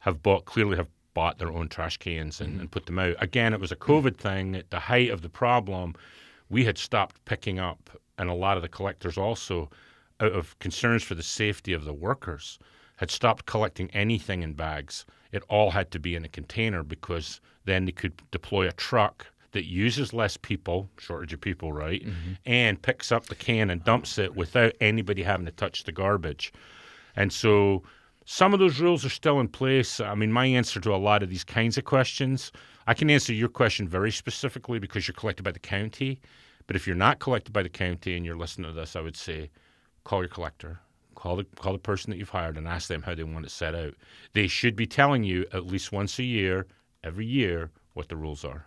have 0.00 0.22
bought 0.22 0.44
clearly 0.44 0.76
have 0.76 0.88
bought 1.14 1.38
their 1.38 1.50
own 1.50 1.68
trash 1.68 1.96
cans 1.96 2.40
and, 2.40 2.50
mm-hmm. 2.50 2.60
and 2.60 2.70
put 2.70 2.84
them 2.84 2.98
out. 2.98 3.16
Again, 3.18 3.54
it 3.54 3.60
was 3.60 3.72
a 3.72 3.76
COVID 3.76 4.18
thing. 4.18 4.54
At 4.54 4.70
the 4.70 4.78
height 4.78 5.10
of 5.10 5.22
the 5.22 5.30
problem, 5.30 5.94
we 6.50 6.66
had 6.66 6.76
stopped 6.76 7.24
picking 7.24 7.58
up, 7.58 7.90
and 8.18 8.28
a 8.28 8.34
lot 8.34 8.58
of 8.58 8.62
the 8.62 8.68
collectors 8.68 9.16
also, 9.16 9.70
out 10.20 10.32
of 10.32 10.58
concerns 10.58 11.02
for 11.02 11.14
the 11.14 11.22
safety 11.22 11.72
of 11.72 11.86
the 11.86 11.94
workers, 11.94 12.58
had 12.96 13.10
stopped 13.10 13.46
collecting 13.46 13.90
anything 13.92 14.42
in 14.42 14.52
bags. 14.52 15.06
It 15.32 15.42
all 15.48 15.70
had 15.70 15.90
to 15.92 15.98
be 15.98 16.14
in 16.14 16.26
a 16.26 16.28
container 16.28 16.82
because 16.82 17.40
then 17.64 17.86
they 17.86 17.92
could 17.92 18.20
deploy 18.30 18.68
a 18.68 18.72
truck 18.72 19.26
that 19.52 19.66
uses 19.66 20.12
less 20.12 20.36
people, 20.36 20.88
shortage 20.98 21.32
of 21.32 21.40
people, 21.40 21.72
right, 21.72 22.02
mm-hmm. 22.02 22.32
and 22.46 22.80
picks 22.80 23.10
up 23.10 23.26
the 23.26 23.34
can 23.34 23.70
and 23.70 23.84
dumps 23.84 24.18
it 24.18 24.34
without 24.36 24.72
anybody 24.80 25.22
having 25.22 25.46
to 25.46 25.52
touch 25.52 25.84
the 25.84 25.92
garbage. 25.92 26.52
And 27.16 27.32
so 27.32 27.82
some 28.24 28.54
of 28.54 28.60
those 28.60 28.80
rules 28.80 29.04
are 29.04 29.10
still 29.10 29.40
in 29.40 29.48
place. 29.48 30.00
I 30.00 30.14
mean, 30.14 30.32
my 30.32 30.46
answer 30.46 30.80
to 30.80 30.94
a 30.94 30.96
lot 30.96 31.22
of 31.22 31.30
these 31.30 31.44
kinds 31.44 31.76
of 31.76 31.84
questions, 31.84 32.52
I 32.86 32.94
can 32.94 33.10
answer 33.10 33.32
your 33.32 33.48
question 33.48 33.88
very 33.88 34.12
specifically 34.12 34.78
because 34.78 35.08
you're 35.08 35.14
collected 35.14 35.42
by 35.42 35.52
the 35.52 35.58
county. 35.58 36.20
But 36.66 36.76
if 36.76 36.86
you're 36.86 36.96
not 36.96 37.18
collected 37.18 37.52
by 37.52 37.64
the 37.64 37.68
county 37.68 38.16
and 38.16 38.24
you're 38.24 38.36
listening 38.36 38.70
to 38.70 38.72
this, 38.72 38.94
I 38.94 39.00
would 39.00 39.16
say 39.16 39.50
call 40.04 40.20
your 40.20 40.28
collector. 40.28 40.78
Call 41.16 41.36
the 41.36 41.44
call 41.56 41.72
the 41.72 41.78
person 41.78 42.10
that 42.10 42.16
you've 42.16 42.30
hired 42.30 42.56
and 42.56 42.68
ask 42.68 42.88
them 42.88 43.02
how 43.02 43.14
they 43.14 43.24
want 43.24 43.44
it 43.44 43.50
set 43.50 43.74
out. 43.74 43.94
They 44.32 44.46
should 44.46 44.76
be 44.76 44.86
telling 44.86 45.24
you 45.24 45.44
at 45.52 45.66
least 45.66 45.92
once 45.92 46.18
a 46.18 46.22
year, 46.22 46.66
every 47.02 47.26
year, 47.26 47.72
what 47.94 48.08
the 48.08 48.16
rules 48.16 48.44
are. 48.44 48.66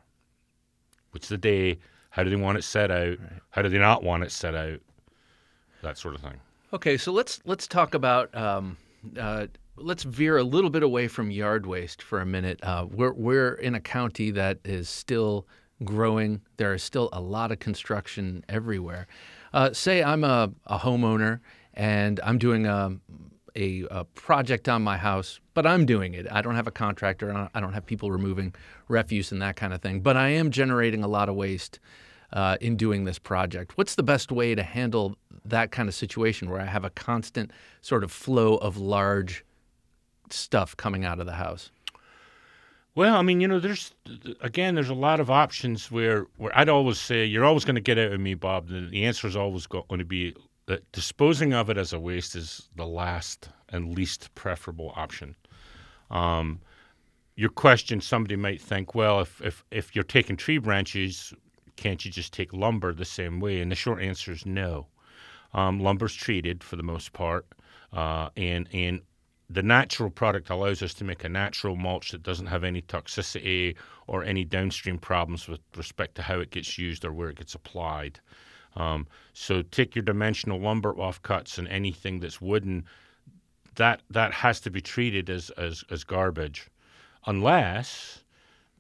What's 1.13 1.29
the 1.29 1.37
day? 1.37 1.79
How 2.09 2.23
do 2.23 2.29
they 2.29 2.35
want 2.35 2.57
it 2.57 2.63
set 2.63 2.91
out? 2.91 3.19
Right. 3.19 3.41
How 3.51 3.61
do 3.61 3.69
they 3.69 3.79
not 3.79 4.03
want 4.03 4.23
it 4.23 4.31
set 4.31 4.55
out? 4.55 4.79
That 5.81 5.97
sort 5.97 6.15
of 6.15 6.21
thing. 6.21 6.39
Okay, 6.73 6.97
so 6.97 7.11
let's 7.11 7.39
let's 7.45 7.67
talk 7.67 7.93
about 7.93 8.35
um, 8.35 8.77
uh, 9.19 9.47
let's 9.75 10.03
veer 10.03 10.37
a 10.37 10.43
little 10.43 10.69
bit 10.69 10.83
away 10.83 11.07
from 11.07 11.31
yard 11.31 11.65
waste 11.65 12.01
for 12.01 12.19
a 12.19 12.25
minute. 12.25 12.59
Uh, 12.63 12.87
we're 12.89 13.13
we're 13.13 13.53
in 13.53 13.75
a 13.75 13.79
county 13.79 14.31
that 14.31 14.59
is 14.63 14.89
still 14.89 15.47
growing. 15.83 16.41
There 16.57 16.73
is 16.73 16.83
still 16.83 17.09
a 17.11 17.21
lot 17.21 17.51
of 17.51 17.59
construction 17.59 18.43
everywhere. 18.47 19.07
Uh, 19.53 19.73
say 19.73 20.03
I'm 20.03 20.23
a, 20.23 20.51
a 20.67 20.79
homeowner 20.79 21.39
and 21.73 22.19
I'm 22.23 22.37
doing 22.37 22.65
a, 22.65 22.97
a, 23.55 23.85
a, 23.89 24.03
project 24.03 24.69
on 24.69 24.83
my 24.83 24.97
house, 24.97 25.39
but 25.53 25.65
I'm 25.65 25.85
doing 25.85 26.13
it. 26.13 26.27
I 26.31 26.41
don't 26.41 26.55
have 26.55 26.67
a 26.67 26.71
contractor. 26.71 27.49
I 27.53 27.59
don't 27.59 27.73
have 27.73 27.85
people 27.85 28.11
removing 28.11 28.53
refuse 28.87 29.31
and 29.31 29.41
that 29.41 29.55
kind 29.55 29.73
of 29.73 29.81
thing. 29.81 30.01
But 30.01 30.17
I 30.17 30.29
am 30.29 30.51
generating 30.51 31.03
a 31.03 31.07
lot 31.07 31.29
of 31.29 31.35
waste 31.35 31.79
uh, 32.31 32.57
in 32.61 32.75
doing 32.75 33.05
this 33.05 33.19
project. 33.19 33.77
What's 33.77 33.95
the 33.95 34.03
best 34.03 34.31
way 34.31 34.55
to 34.55 34.63
handle 34.63 35.15
that 35.45 35.71
kind 35.71 35.87
of 35.87 35.95
situation 35.95 36.49
where 36.49 36.59
I 36.59 36.65
have 36.65 36.83
a 36.83 36.89
constant 36.89 37.51
sort 37.81 38.03
of 38.03 38.11
flow 38.11 38.55
of 38.55 38.77
large 38.77 39.45
stuff 40.29 40.75
coming 40.75 41.05
out 41.05 41.19
of 41.19 41.25
the 41.25 41.33
house? 41.33 41.71
Well, 42.95 43.15
I 43.15 43.23
mean, 43.23 43.41
you 43.41 43.47
know, 43.47 43.59
there's 43.59 43.91
again, 44.41 44.75
there's 44.75 44.89
a 44.89 44.93
lot 44.93 45.19
of 45.19 45.31
options 45.31 45.89
where 45.89 46.27
where 46.37 46.55
I'd 46.57 46.69
always 46.69 46.99
say 46.99 47.25
you're 47.25 47.45
always 47.45 47.65
going 47.65 47.75
to 47.75 47.81
get 47.81 47.97
out 47.97 48.11
of 48.11 48.19
me, 48.19 48.35
Bob. 48.35 48.67
The, 48.67 48.81
the 48.81 49.05
answer 49.05 49.27
is 49.27 49.35
always 49.35 49.65
going 49.65 49.97
to 49.97 50.05
be 50.05 50.35
that 50.65 50.89
disposing 50.91 51.53
of 51.53 51.69
it 51.69 51.77
as 51.77 51.93
a 51.93 51.99
waste 51.99 52.35
is 52.35 52.69
the 52.75 52.85
last 52.85 53.49
and 53.69 53.95
least 53.95 54.33
preferable 54.35 54.93
option. 54.95 55.35
Um, 56.09 56.61
your 57.35 57.49
question, 57.49 57.99
somebody 57.99 58.35
might 58.35 58.61
think, 58.61 58.93
well, 58.93 59.19
if, 59.19 59.41
if 59.41 59.63
if 59.71 59.95
you're 59.95 60.03
taking 60.03 60.37
tree 60.37 60.59
branches, 60.59 61.33
can't 61.75 62.05
you 62.05 62.11
just 62.11 62.31
take 62.31 62.53
lumber 62.53 62.93
the 62.93 63.05
same 63.05 63.39
way? 63.39 63.59
And 63.59 63.71
the 63.71 63.75
short 63.75 64.01
answer 64.01 64.31
is 64.31 64.45
no. 64.45 64.87
Um, 65.53 65.79
lumber's 65.79 66.13
treated 66.13 66.63
for 66.63 66.75
the 66.75 66.83
most 66.83 67.13
part, 67.13 67.45
uh, 67.91 68.29
and 68.37 68.67
and 68.71 69.01
the 69.49 69.63
natural 69.63 70.09
product 70.09 70.49
allows 70.49 70.81
us 70.81 70.93
to 70.95 71.03
make 71.03 71.23
a 71.23 71.29
natural 71.29 71.75
mulch 71.75 72.11
that 72.11 72.23
doesn't 72.23 72.47
have 72.47 72.63
any 72.63 72.81
toxicity 72.81 73.75
or 74.07 74.23
any 74.23 74.43
downstream 74.43 74.97
problems 74.97 75.47
with 75.47 75.59
respect 75.75 76.15
to 76.15 76.21
how 76.21 76.39
it 76.39 76.49
gets 76.49 76.77
used 76.77 77.05
or 77.05 77.13
where 77.13 77.29
it 77.29 77.37
gets 77.37 77.53
applied. 77.53 78.19
Um, 78.75 79.07
so 79.33 79.61
take 79.61 79.95
your 79.95 80.03
dimensional 80.03 80.59
lumber 80.59 80.93
offcuts 80.93 81.57
and 81.57 81.67
anything 81.67 82.19
that's 82.19 82.41
wooden, 82.41 82.85
that 83.75 84.01
that 84.09 84.33
has 84.33 84.59
to 84.61 84.69
be 84.69 84.81
treated 84.81 85.29
as 85.29 85.49
as, 85.51 85.83
as 85.89 86.03
garbage, 86.03 86.69
unless 87.25 88.23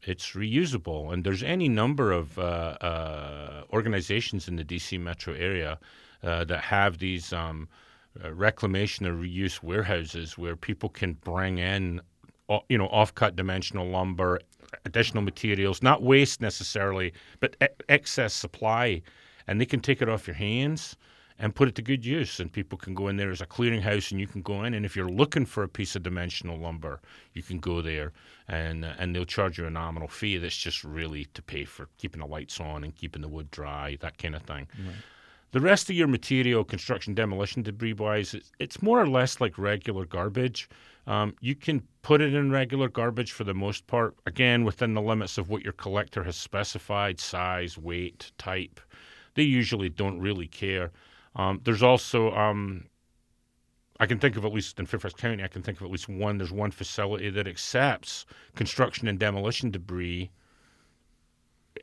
it's 0.05 0.31
reusable. 0.31 1.13
And 1.13 1.23
there's 1.23 1.43
any 1.43 1.69
number 1.69 2.11
of 2.11 2.37
uh, 2.37 2.41
uh, 2.81 3.63
organizations 3.71 4.47
in 4.47 4.55
the 4.55 4.65
DC 4.65 4.99
metro 4.99 5.33
area 5.33 5.79
uh, 6.23 6.43
that 6.45 6.61
have 6.61 6.97
these 6.97 7.33
um, 7.33 7.67
uh, 8.23 8.33
reclamation 8.33 9.05
or 9.05 9.13
reuse 9.13 9.63
warehouses 9.63 10.37
where 10.37 10.55
people 10.55 10.89
can 10.89 11.13
bring 11.13 11.57
in, 11.57 12.01
you 12.69 12.77
know, 12.77 12.87
off-cut 12.87 13.35
dimensional 13.35 13.87
lumber, 13.87 14.39
additional 14.85 15.23
materials, 15.23 15.81
not 15.81 16.03
waste 16.03 16.41
necessarily, 16.41 17.13
but 17.39 17.55
e- 17.61 17.67
excess 17.89 18.33
supply, 18.33 19.01
and 19.47 19.59
they 19.59 19.65
can 19.65 19.79
take 19.79 20.01
it 20.01 20.09
off 20.09 20.27
your 20.27 20.35
hands 20.35 20.95
and 21.39 21.55
put 21.55 21.67
it 21.67 21.75
to 21.75 21.81
good 21.81 22.05
use. 22.05 22.39
And 22.39 22.51
people 22.51 22.77
can 22.77 22.93
go 22.93 23.07
in 23.07 23.17
there 23.17 23.31
as 23.31 23.41
a 23.41 23.45
clearinghouse, 23.45 24.11
and 24.11 24.19
you 24.19 24.27
can 24.27 24.41
go 24.41 24.63
in. 24.63 24.73
And 24.73 24.85
if 24.85 24.95
you're 24.95 25.09
looking 25.09 25.45
for 25.45 25.63
a 25.63 25.67
piece 25.67 25.95
of 25.95 26.03
dimensional 26.03 26.57
lumber, 26.57 27.01
you 27.33 27.43
can 27.43 27.59
go 27.59 27.81
there, 27.81 28.11
and 28.47 28.85
uh, 28.85 28.93
and 28.99 29.15
they'll 29.15 29.25
charge 29.25 29.57
you 29.57 29.65
a 29.65 29.69
nominal 29.69 30.07
fee. 30.07 30.37
That's 30.37 30.55
just 30.55 30.83
really 30.83 31.25
to 31.33 31.41
pay 31.41 31.65
for 31.65 31.89
keeping 31.97 32.21
the 32.21 32.27
lights 32.27 32.59
on 32.59 32.83
and 32.83 32.95
keeping 32.95 33.21
the 33.21 33.27
wood 33.27 33.49
dry, 33.51 33.97
that 34.01 34.17
kind 34.17 34.35
of 34.35 34.43
thing. 34.43 34.67
Right. 34.85 34.95
The 35.51 35.61
rest 35.61 35.87
of 35.91 35.95
your 35.95 36.07
material, 36.07 36.63
construction 36.63 37.13
demolition 37.13 37.61
debris 37.61 37.93
wise, 37.93 38.33
it's, 38.33 38.51
it's 38.57 38.81
more 38.81 38.99
or 38.99 39.07
less 39.07 39.39
like 39.39 39.55
regular 39.59 40.03
garbage. 40.03 40.67
Um, 41.05 41.35
you 41.41 41.53
can 41.53 41.83
put 42.01 42.21
it 42.21 42.33
in 42.33 42.51
regular 42.51 42.89
garbage 42.89 43.31
for 43.31 43.43
the 43.43 43.53
most 43.53 43.85
part, 43.85 44.15
again, 44.25 44.63
within 44.63 44.95
the 44.95 45.01
limits 45.01 45.37
of 45.37 45.49
what 45.49 45.61
your 45.61 45.73
collector 45.73 46.23
has 46.23 46.37
specified 46.37 47.19
size, 47.19 47.77
weight, 47.77 48.31
type. 48.39 48.79
They 49.35 49.43
usually 49.43 49.89
don't 49.89 50.19
really 50.19 50.47
care. 50.47 50.91
Um, 51.35 51.61
there's 51.63 51.83
also, 51.83 52.31
um, 52.33 52.85
I 53.99 54.05
can 54.05 54.19
think 54.19 54.37
of 54.37 54.45
at 54.45 54.53
least 54.53 54.79
in 54.79 54.85
Fairfax 54.85 55.15
County, 55.15 55.43
I 55.43 55.47
can 55.47 55.63
think 55.63 55.79
of 55.79 55.85
at 55.85 55.91
least 55.91 56.09
one. 56.09 56.37
There's 56.37 56.51
one 56.51 56.71
facility 56.71 57.29
that 57.31 57.47
accepts 57.47 58.25
construction 58.55 59.07
and 59.07 59.17
demolition 59.17 59.71
debris 59.71 60.29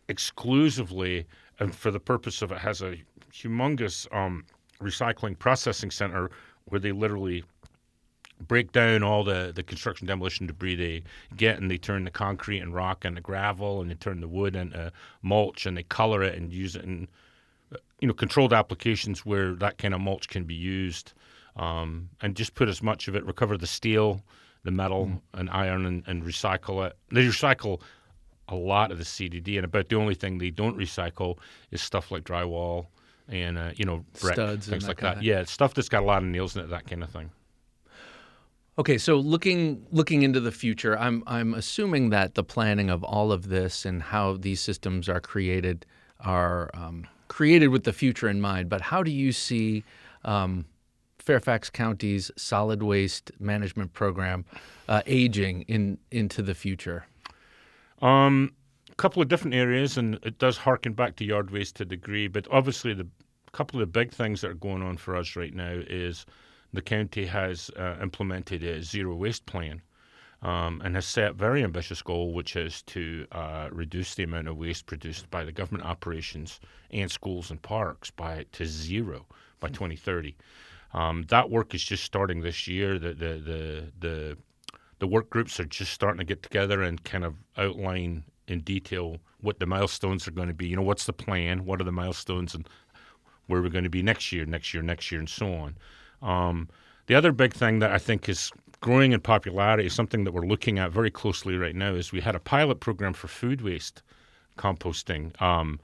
exclusively 0.09 1.27
and 1.59 1.75
for 1.75 1.91
the 1.91 2.01
purpose 2.01 2.43
of 2.43 2.53
it 2.53 2.59
has 2.59 2.83
a 2.83 2.97
humongous 3.33 4.13
um, 4.15 4.45
recycling 4.81 5.39
processing 5.39 5.91
center 5.91 6.31
where 6.67 6.81
they 6.81 6.93
literally 6.93 7.45
break 8.49 8.73
down 8.73 9.03
all 9.03 9.23
the, 9.23 9.53
the 9.55 9.63
construction 9.63 10.07
demolition 10.07 10.47
debris 10.47 10.75
they 10.75 11.03
get 11.37 11.59
and 11.59 11.71
they 11.71 11.77
turn 11.77 12.05
the 12.05 12.11
concrete 12.11 12.61
and 12.61 12.75
rock 12.75 13.05
and 13.05 13.17
the 13.17 13.21
gravel 13.21 13.81
and 13.81 13.91
they 13.91 13.95
turn 13.95 14.21
the 14.21 14.29
wood 14.29 14.57
into 14.57 14.91
mulch 15.23 15.67
and 15.67 15.77
they 15.77 15.83
color 15.83 16.23
it 16.23 16.37
and 16.37 16.53
use 16.53 16.75
it 16.75 16.85
in 16.85 17.07
you 18.01 18.09
know 18.09 18.15
controlled 18.15 18.53
applications 18.53 19.25
where 19.27 19.55
that 19.55 19.79
kind 19.79 19.95
of 19.95 20.01
mulch 20.01 20.29
can 20.29 20.45
be 20.45 20.55
used 20.55 21.13
um, 21.57 22.09
and 22.23 22.37
just 22.37 22.55
put 22.55 22.69
as 22.69 22.83
much 22.83 23.09
of 23.09 23.15
it 23.15 23.25
recover 23.25 23.57
the 23.57 23.67
steel 23.67 24.23
the 24.65 24.71
metal 24.71 25.07
mm. 25.07 25.21
and 25.35 25.49
iron 25.51 25.87
and, 25.87 26.05
and 26.07 26.23
recycle 26.25 26.87
it 26.87 26.97
they 27.11 27.25
recycle 27.25 27.81
a 28.49 28.55
lot 28.55 28.91
of 28.91 28.99
the 28.99 29.05
CDD 29.05 29.57
and 29.57 29.65
about 29.65 29.89
the 29.89 29.97
only 29.97 30.15
thing 30.15 30.39
they 30.39 30.51
don't 30.51 30.77
recycle 30.77 31.39
is 31.71 31.81
stuff 31.81 32.11
like 32.11 32.25
drywall 32.25 32.87
and 33.31 33.57
uh, 33.57 33.71
you 33.77 33.85
know 33.85 34.05
brick, 34.21 34.35
studs 34.35 34.69
things 34.69 34.85
that 34.85 34.89
like 34.89 35.01
that. 35.01 35.23
Yeah, 35.23 35.45
stuff 35.45 35.75
that's 35.75 35.89
got 35.89 36.03
a 36.03 36.07
lot 36.07 36.23
of 36.23 36.29
nails 36.29 36.57
in 36.57 36.63
it, 36.63 36.71
that 36.71 36.87
kind 36.89 37.03
of 37.03 37.11
thing. 37.11 37.31
Okay, 38.79 38.99
so 38.99 39.17
looking 39.17 39.87
looking 39.93 40.23
into 40.23 40.41
the 40.41 40.53
future, 40.53 40.99
I'm 40.99 41.23
I'm 41.27 41.55
assuming 41.55 42.11
that 42.11 42.35
the 42.35 42.45
planning 42.45 42.91
of 42.91 43.05
all 43.05 43.33
of 43.33 43.49
this 43.49 43.85
and 43.85 44.03
how 44.03 44.37
these 44.37 44.61
systems 44.61 45.09
are 45.09 45.21
created 45.21 45.87
are 46.19 46.71
um, 46.75 47.07
created 47.31 47.69
with 47.69 47.85
the 47.85 47.93
future 47.93 48.29
in 48.29 48.41
mind. 48.41 48.69
But 48.69 48.81
how 48.83 49.03
do 49.03 49.11
you 49.11 49.31
see 49.31 49.85
um, 50.25 50.67
Fairfax 51.21 51.71
County's 51.71 52.31
solid 52.37 52.83
waste 52.83 53.31
management 53.39 53.93
program 53.95 54.45
uh, 54.89 55.03
aging 55.07 55.63
in 55.63 55.97
into 56.11 56.43
the 56.43 56.55
future? 56.55 57.07
Um, 58.03 58.53
a 58.91 58.95
couple 58.97 59.23
of 59.23 59.29
different 59.29 59.55
areas, 59.55 59.97
and 59.97 60.19
it 60.25 60.39
does 60.39 60.57
harken 60.59 60.93
back 60.93 61.17
to 61.17 61.25
yard 61.25 61.51
waste 61.51 61.77
to 61.77 61.85
a 61.85 61.87
degree. 61.87 62.27
But 62.27 62.49
obviously, 62.51 62.95
the 62.95 63.07
couple 63.53 63.81
of 63.81 63.87
the 63.87 63.99
big 64.01 64.13
things 64.13 64.41
that 64.41 64.51
are 64.51 64.55
going 64.55 64.83
on 64.83 64.97
for 64.97 65.17
us 65.17 65.37
right 65.37 65.55
now 65.55 65.73
is 65.73 66.27
the 66.73 66.83
county 66.83 67.27
has 67.27 67.71
uh, 67.77 67.97
implemented 68.03 68.63
a 68.65 68.83
zero 68.83 69.15
waste 69.15 69.47
plan. 69.47 69.81
Um, 70.43 70.81
and 70.83 70.95
has 70.95 71.05
set 71.05 71.33
a 71.33 71.35
very 71.35 71.63
ambitious 71.63 72.01
goal, 72.01 72.33
which 72.33 72.57
is 72.57 72.81
to 72.83 73.27
uh, 73.31 73.69
reduce 73.71 74.15
the 74.15 74.23
amount 74.23 74.49
of 74.49 74.57
waste 74.57 74.87
produced 74.87 75.31
by 75.31 75.45
the 75.45 75.53
government 75.53 75.85
operations 75.85 76.61
and 76.91 77.11
schools 77.11 77.51
and 77.51 77.61
parks 77.61 78.11
by 78.11 78.47
to 78.53 78.65
zero 78.65 79.27
by 79.61 79.69
2030. 79.69 80.35
Um, 80.95 81.25
that 81.29 81.51
work 81.51 81.75
is 81.75 81.85
just 81.85 82.05
starting 82.05 82.41
this 82.41 82.67
year. 82.67 82.99
The 82.99 83.13
the 83.13 83.35
the 83.39 83.93
the 84.01 84.39
the 84.99 85.07
work 85.07 85.31
groups 85.31 85.61
are 85.61 85.67
just 85.67 85.93
starting 85.93 86.19
to 86.19 86.25
get 86.25 86.43
together 86.43 86.83
and 86.83 87.03
kind 87.05 87.25
of 87.25 87.35
outline 87.57 88.25
in 88.49 88.61
detail 88.61 89.19
what 89.41 89.59
the 89.59 89.67
milestones 89.67 90.27
are 90.27 90.33
going 90.33 90.49
to 90.49 90.55
be. 90.55 90.67
You 90.67 90.77
know, 90.77 90.83
what's 90.83 91.07
the 91.07 91.13
plan? 91.13 91.65
What 91.65 91.81
are 91.81 91.85
the 91.85 91.93
milestones, 91.93 92.55
and 92.55 92.69
where 93.47 93.63
we're 93.63 93.69
going 93.69 93.85
to 93.85 93.91
be 93.91 94.03
next 94.03 94.33
year, 94.33 94.45
next 94.45 94.75
year, 94.75 94.83
next 94.83 95.11
year, 95.11 95.21
and 95.21 95.29
so 95.29 95.53
on. 95.53 95.77
Um, 96.23 96.69
the 97.07 97.15
other 97.15 97.33
big 97.33 97.53
thing 97.53 97.79
that 97.81 97.93
I 97.93 97.99
think 97.99 98.29
is 98.29 98.53
growing 98.81 99.13
in 99.13 99.21
popularity, 99.21 99.87
is 99.87 99.95
something 99.95 100.25
that 100.25 100.33
we're 100.33 100.47
looking 100.47 100.79
at 100.79 100.91
very 100.91 101.11
closely 101.11 101.57
right 101.57 101.77
now, 101.77 101.95
is 101.95 102.13
we 102.13 102.21
had 102.21 102.35
a 102.35 102.41
pilot 102.41 102.81
program 102.81 103.13
for 103.13 103.29
food 103.29 103.61
waste 103.61 104.03
composting 104.57 105.41
um, 105.41 105.79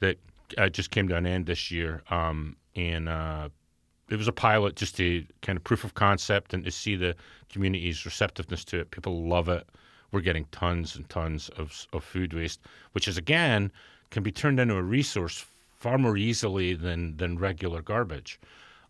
that 0.00 0.18
uh, 0.58 0.68
just 0.68 0.90
came 0.90 1.08
to 1.08 1.16
an 1.16 1.26
end 1.26 1.46
this 1.46 1.70
year, 1.70 2.02
um, 2.10 2.56
and 2.76 3.08
uh, 3.08 3.48
it 4.10 4.16
was 4.16 4.28
a 4.28 4.32
pilot 4.32 4.76
just 4.76 4.96
to 4.96 5.24
kind 5.40 5.56
of 5.56 5.64
proof 5.64 5.84
of 5.84 5.94
concept 5.94 6.52
and 6.52 6.64
to 6.64 6.70
see 6.70 6.96
the 6.96 7.14
community's 7.50 8.04
receptiveness 8.04 8.64
to 8.64 8.78
it. 8.80 8.90
People 8.90 9.26
love 9.26 9.48
it. 9.48 9.66
We're 10.10 10.20
getting 10.20 10.44
tons 10.52 10.94
and 10.94 11.08
tons 11.08 11.48
of, 11.56 11.86
of 11.94 12.04
food 12.04 12.34
waste, 12.34 12.60
which 12.92 13.08
is 13.08 13.16
again 13.16 13.72
can 14.10 14.22
be 14.22 14.30
turned 14.30 14.60
into 14.60 14.76
a 14.76 14.82
resource 14.82 15.46
far 15.78 15.96
more 15.96 16.18
easily 16.18 16.74
than 16.74 17.16
than 17.16 17.38
regular 17.38 17.80
garbage. 17.80 18.38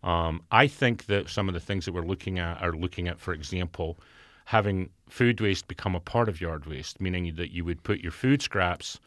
Um, 0.03 0.41
I 0.51 0.67
think 0.67 1.05
that 1.05 1.29
some 1.29 1.47
of 1.47 1.53
the 1.53 1.59
things 1.59 1.85
that 1.85 1.93
we're 1.93 2.01
looking 2.01 2.39
at 2.39 2.61
are 2.61 2.73
looking 2.73 3.07
at, 3.07 3.19
for 3.19 3.33
example, 3.33 3.97
having 4.45 4.89
food 5.09 5.39
waste 5.39 5.67
become 5.67 5.95
a 5.95 5.99
part 5.99 6.27
of 6.27 6.41
yard 6.41 6.65
waste, 6.65 6.99
meaning 6.99 7.35
that 7.35 7.51
you 7.51 7.63
would 7.63 7.83
put 7.83 7.99
your 7.99 8.11
food 8.11 8.41
scraps 8.41 8.99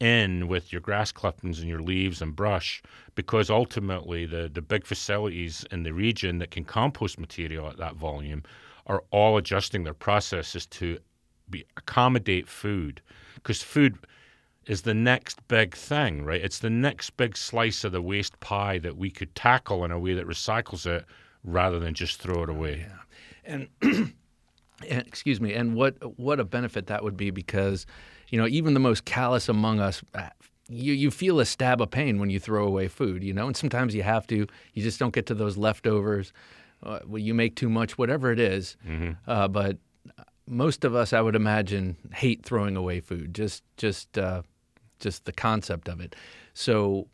in 0.00 0.48
with 0.48 0.72
your 0.72 0.80
grass 0.80 1.10
clippings 1.10 1.58
and 1.58 1.68
your 1.68 1.80
leaves 1.80 2.22
and 2.22 2.36
brush 2.36 2.82
because 3.14 3.50
ultimately 3.50 4.26
the, 4.26 4.48
the 4.52 4.62
big 4.62 4.86
facilities 4.86 5.66
in 5.72 5.82
the 5.82 5.92
region 5.92 6.38
that 6.38 6.52
can 6.52 6.64
compost 6.64 7.18
material 7.18 7.68
at 7.68 7.76
that 7.76 7.96
volume 7.96 8.42
are 8.86 9.02
all 9.10 9.36
adjusting 9.36 9.84
their 9.84 9.94
processes 9.94 10.66
to 10.66 10.98
be, 11.50 11.64
accommodate 11.76 12.48
food. 12.48 13.02
Because 13.34 13.62
food 13.62 13.98
is 14.68 14.82
the 14.82 14.94
next 14.94 15.46
big 15.48 15.74
thing, 15.74 16.24
right? 16.24 16.40
It's 16.40 16.60
the 16.60 16.70
next 16.70 17.16
big 17.16 17.36
slice 17.36 17.82
of 17.82 17.90
the 17.90 18.02
waste 18.02 18.38
pie 18.38 18.78
that 18.78 18.96
we 18.96 19.10
could 19.10 19.34
tackle 19.34 19.84
in 19.84 19.90
a 19.90 19.98
way 19.98 20.14
that 20.14 20.26
recycles 20.26 20.86
it 20.86 21.04
rather 21.42 21.80
than 21.80 21.94
just 21.94 22.20
throw 22.20 22.44
it 22.44 22.50
away. 22.50 22.86
Yeah. 22.86 23.02
And, 23.44 23.68
and 23.82 25.06
excuse 25.06 25.40
me, 25.40 25.54
and 25.54 25.74
what 25.74 25.96
what 26.18 26.38
a 26.38 26.44
benefit 26.44 26.86
that 26.86 27.02
would 27.02 27.16
be 27.16 27.30
because 27.30 27.86
you 28.30 28.38
know, 28.38 28.46
even 28.46 28.74
the 28.74 28.80
most 28.80 29.04
callous 29.04 29.48
among 29.48 29.80
us, 29.80 30.02
uh, 30.14 30.28
you, 30.68 30.92
you 30.92 31.10
feel 31.10 31.40
a 31.40 31.46
stab 31.46 31.80
of 31.80 31.90
pain 31.90 32.18
when 32.18 32.30
you 32.30 32.38
throw 32.38 32.66
away 32.66 32.88
food, 32.88 33.24
you 33.24 33.32
know, 33.32 33.46
and 33.46 33.56
sometimes 33.56 33.94
you 33.94 34.02
have 34.02 34.26
to. 34.26 34.46
You 34.74 34.82
just 34.82 34.98
don't 34.98 35.14
get 35.14 35.26
to 35.26 35.34
those 35.34 35.56
leftovers. 35.56 36.32
Uh, 36.82 37.00
well, 37.06 37.18
you 37.18 37.32
make 37.34 37.56
too 37.56 37.70
much, 37.70 37.96
whatever 37.96 38.30
it 38.30 38.38
is. 38.38 38.76
Mm-hmm. 38.86 39.12
Uh, 39.26 39.48
but 39.48 39.78
most 40.46 40.84
of 40.84 40.94
us, 40.94 41.12
I 41.12 41.20
would 41.20 41.34
imagine, 41.34 41.96
hate 42.12 42.44
throwing 42.44 42.76
away 42.76 43.00
food. 43.00 43.34
Just, 43.34 43.64
just, 43.76 44.18
uh, 44.18 44.42
just 45.00 45.24
the 45.24 45.32
concept 45.32 45.88
of 45.88 46.00
it. 46.00 46.14
So, 46.54 47.08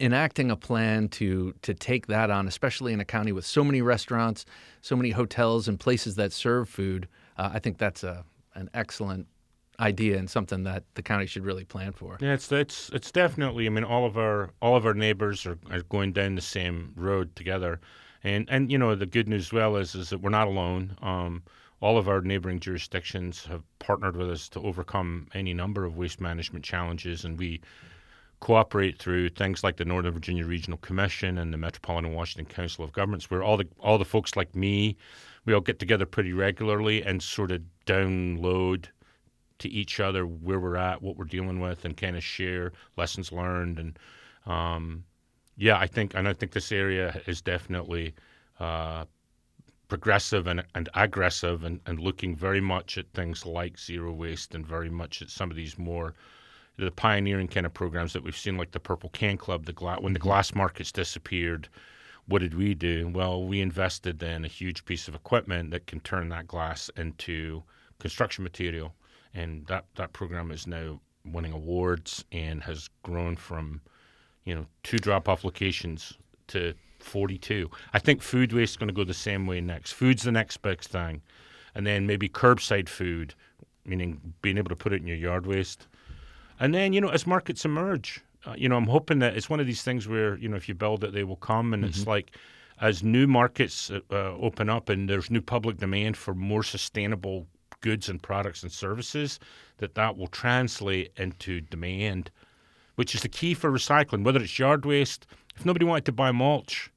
enacting 0.00 0.50
a 0.50 0.56
plan 0.56 1.08
to 1.08 1.54
to 1.62 1.74
take 1.74 2.06
that 2.06 2.30
on, 2.30 2.48
especially 2.48 2.92
in 2.92 3.00
a 3.00 3.04
county 3.04 3.32
with 3.32 3.46
so 3.46 3.62
many 3.62 3.82
restaurants, 3.82 4.44
so 4.80 4.96
many 4.96 5.10
hotels, 5.10 5.68
and 5.68 5.78
places 5.78 6.16
that 6.16 6.32
serve 6.32 6.68
food, 6.68 7.08
uh, 7.36 7.50
I 7.52 7.58
think 7.58 7.78
that's 7.78 8.04
a 8.04 8.24
an 8.54 8.70
excellent 8.74 9.26
idea 9.80 10.18
and 10.18 10.28
something 10.28 10.64
that 10.64 10.84
the 10.94 11.02
county 11.02 11.26
should 11.26 11.44
really 11.44 11.64
plan 11.64 11.92
for. 11.92 12.18
Yeah, 12.20 12.34
it's 12.34 12.50
it's 12.52 12.90
it's 12.90 13.10
definitely. 13.10 13.66
I 13.66 13.70
mean, 13.70 13.84
all 13.84 14.04
of 14.04 14.16
our 14.16 14.50
all 14.60 14.76
of 14.76 14.86
our 14.86 14.94
neighbors 14.94 15.46
are, 15.46 15.58
are 15.70 15.82
going 15.82 16.12
down 16.12 16.34
the 16.34 16.42
same 16.42 16.92
road 16.96 17.34
together, 17.34 17.80
and 18.22 18.48
and 18.50 18.70
you 18.70 18.78
know 18.78 18.94
the 18.94 19.06
good 19.06 19.28
news 19.28 19.52
well 19.52 19.76
is 19.76 19.94
is 19.94 20.10
that 20.10 20.20
we're 20.20 20.30
not 20.30 20.48
alone. 20.48 20.96
Um, 21.02 21.42
all 21.80 21.96
of 21.96 22.08
our 22.08 22.20
neighboring 22.20 22.60
jurisdictions 22.60 23.44
have 23.46 23.62
partnered 23.78 24.16
with 24.16 24.30
us 24.30 24.48
to 24.50 24.60
overcome 24.60 25.28
any 25.34 25.54
number 25.54 25.84
of 25.84 25.96
waste 25.96 26.20
management 26.20 26.64
challenges, 26.64 27.24
and 27.24 27.38
we 27.38 27.60
cooperate 28.40 28.98
through 28.98 29.28
things 29.28 29.62
like 29.62 29.76
the 29.76 29.84
Northern 29.84 30.12
Virginia 30.12 30.46
Regional 30.46 30.78
Commission 30.78 31.38
and 31.38 31.52
the 31.52 31.58
Metropolitan 31.58 32.14
Washington 32.14 32.52
Council 32.52 32.84
of 32.84 32.92
Governments, 32.92 33.30
where 33.30 33.42
all 33.42 33.56
the 33.56 33.68
all 33.78 33.98
the 33.98 34.04
folks 34.04 34.36
like 34.36 34.54
me, 34.54 34.96
we 35.44 35.54
all 35.54 35.60
get 35.60 35.78
together 35.78 36.06
pretty 36.06 36.32
regularly 36.32 37.02
and 37.02 37.22
sort 37.22 37.50
of 37.50 37.62
download 37.86 38.86
to 39.58 39.68
each 39.68 40.00
other 40.00 40.26
where 40.26 40.58
we're 40.58 40.76
at, 40.76 41.02
what 41.02 41.16
we're 41.16 41.24
dealing 41.24 41.60
with, 41.60 41.84
and 41.84 41.96
kind 41.96 42.16
of 42.16 42.24
share 42.24 42.72
lessons 42.96 43.30
learned. 43.30 43.78
And 43.78 43.98
um, 44.46 45.04
yeah, 45.56 45.78
I 45.78 45.86
think 45.86 46.14
and 46.14 46.26
I 46.26 46.32
think 46.32 46.52
this 46.52 46.72
area 46.72 47.20
is 47.26 47.42
definitely 47.42 48.14
uh, 48.58 49.04
progressive 49.90 50.46
and, 50.46 50.64
and 50.74 50.88
aggressive, 50.94 51.64
and, 51.64 51.80
and 51.84 52.00
looking 52.00 52.34
very 52.34 52.60
much 52.60 52.96
at 52.96 53.12
things 53.12 53.44
like 53.44 53.78
zero 53.78 54.12
waste, 54.12 54.54
and 54.54 54.66
very 54.66 54.88
much 54.88 55.20
at 55.20 55.28
some 55.28 55.50
of 55.50 55.56
these 55.56 55.78
more 55.78 56.14
the 56.78 56.90
pioneering 56.90 57.46
kind 57.46 57.66
of 57.66 57.74
programs 57.74 58.14
that 58.14 58.22
we've 58.22 58.36
seen, 58.36 58.56
like 58.56 58.70
the 58.70 58.80
Purple 58.80 59.10
Can 59.10 59.36
Club. 59.36 59.66
The 59.66 59.74
gla- 59.74 60.00
when 60.00 60.14
the 60.14 60.18
mm-hmm. 60.18 60.28
glass 60.28 60.54
markets 60.54 60.90
disappeared, 60.90 61.68
what 62.26 62.38
did 62.38 62.54
we 62.54 62.74
do? 62.74 63.10
Well, 63.12 63.44
we 63.44 63.60
invested 63.60 64.22
in 64.22 64.46
a 64.46 64.48
huge 64.48 64.86
piece 64.86 65.06
of 65.06 65.14
equipment 65.14 65.72
that 65.72 65.86
can 65.86 66.00
turn 66.00 66.30
that 66.30 66.46
glass 66.46 66.90
into 66.96 67.62
construction 67.98 68.44
material 68.44 68.94
and 69.34 69.66
that 69.66 69.84
that 69.96 70.14
program 70.14 70.50
is 70.50 70.66
now 70.66 71.00
winning 71.26 71.52
awards 71.52 72.24
and 72.32 72.62
has 72.62 72.88
grown 73.02 73.36
from 73.36 73.82
you 74.44 74.54
know, 74.54 74.66
two 74.82 74.96
drop-off 74.98 75.44
locations 75.44 76.14
to 76.48 76.74
42. 77.02 77.70
I 77.92 77.98
think 77.98 78.22
food 78.22 78.52
waste 78.52 78.72
is 78.72 78.76
going 78.76 78.88
to 78.88 78.94
go 78.94 79.04
the 79.04 79.14
same 79.14 79.46
way 79.46 79.60
next. 79.60 79.92
Food's 79.92 80.22
the 80.22 80.32
next 80.32 80.58
big 80.58 80.80
thing, 80.80 81.22
and 81.74 81.86
then 81.86 82.06
maybe 82.06 82.28
curbside 82.28 82.88
food, 82.88 83.34
meaning 83.84 84.34
being 84.42 84.58
able 84.58 84.70
to 84.70 84.76
put 84.76 84.92
it 84.92 85.00
in 85.00 85.06
your 85.06 85.16
yard 85.16 85.46
waste, 85.46 85.86
and 86.58 86.74
then 86.74 86.92
you 86.92 87.00
know 87.00 87.08
as 87.08 87.26
markets 87.26 87.64
emerge, 87.64 88.22
uh, 88.46 88.54
you 88.56 88.68
know 88.68 88.76
I'm 88.76 88.86
hoping 88.86 89.18
that 89.20 89.36
it's 89.36 89.50
one 89.50 89.60
of 89.60 89.66
these 89.66 89.82
things 89.82 90.08
where 90.08 90.36
you 90.38 90.48
know 90.48 90.56
if 90.56 90.68
you 90.68 90.74
build 90.74 91.04
it, 91.04 91.12
they 91.12 91.24
will 91.24 91.36
come, 91.36 91.74
and 91.74 91.82
mm-hmm. 91.82 91.90
it's 91.90 92.06
like 92.06 92.36
as 92.80 93.02
new 93.02 93.26
markets 93.26 93.90
uh, 93.90 94.00
uh, 94.10 94.34
open 94.40 94.68
up 94.70 94.88
and 94.88 95.08
there's 95.08 95.30
new 95.30 95.42
public 95.42 95.76
demand 95.76 96.16
for 96.16 96.34
more 96.34 96.62
sustainable 96.62 97.46
goods 97.80 98.08
and 98.08 98.22
products 98.22 98.62
and 98.62 98.72
services, 98.72 99.38
that 99.78 99.94
that 99.94 100.16
will 100.16 100.26
translate 100.28 101.12
into 101.16 101.60
demand, 101.60 102.30
which 102.96 103.14
is 103.14 103.22
the 103.22 103.28
key 103.28 103.54
for 103.54 103.70
recycling. 103.70 104.24
Whether 104.24 104.40
it's 104.40 104.58
yard 104.58 104.84
waste, 104.84 105.26
if 105.56 105.64
nobody 105.64 105.84
wanted 105.84 106.04
to 106.06 106.12
buy 106.12 106.32
mulch 106.32 106.90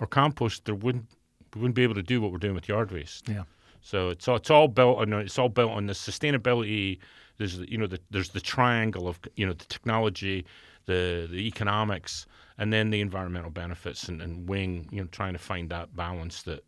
or 0.00 0.06
compost, 0.06 0.64
there 0.64 0.74
wouldn't 0.74 1.06
we 1.54 1.60
wouldn't 1.60 1.74
be 1.74 1.82
able 1.82 1.94
to 1.94 2.02
do 2.02 2.20
what 2.20 2.32
we're 2.32 2.38
doing 2.38 2.54
with 2.54 2.68
yard 2.68 2.90
waste. 2.90 3.28
Yeah. 3.28 3.42
So 3.82 4.10
it's 4.10 4.28
all 4.28 4.36
it's 4.36 4.50
all 4.50 4.68
built 4.68 4.98
on 4.98 5.12
it's 5.12 5.38
all 5.38 5.48
built 5.48 5.72
on 5.72 5.86
the 5.86 5.92
sustainability. 5.92 6.98
There's 7.38 7.58
you 7.60 7.78
know 7.78 7.86
the, 7.86 8.00
there's 8.10 8.30
the 8.30 8.40
triangle 8.40 9.08
of 9.08 9.20
you 9.36 9.46
know 9.46 9.52
the 9.52 9.64
technology, 9.64 10.46
the 10.86 11.28
the 11.30 11.46
economics, 11.46 12.26
and 12.58 12.72
then 12.72 12.90
the 12.90 13.00
environmental 13.00 13.50
benefits 13.50 14.08
and, 14.08 14.22
and 14.22 14.48
weighing 14.48 14.88
you 14.90 15.00
know 15.00 15.08
trying 15.10 15.32
to 15.32 15.38
find 15.38 15.68
that 15.70 15.94
balance 15.96 16.42
that 16.44 16.64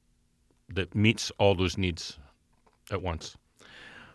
that 0.71 0.95
meets 0.95 1.31
all 1.39 1.55
those 1.55 1.79
needs 1.79 2.19
at 2.91 3.01
once. 3.01 3.37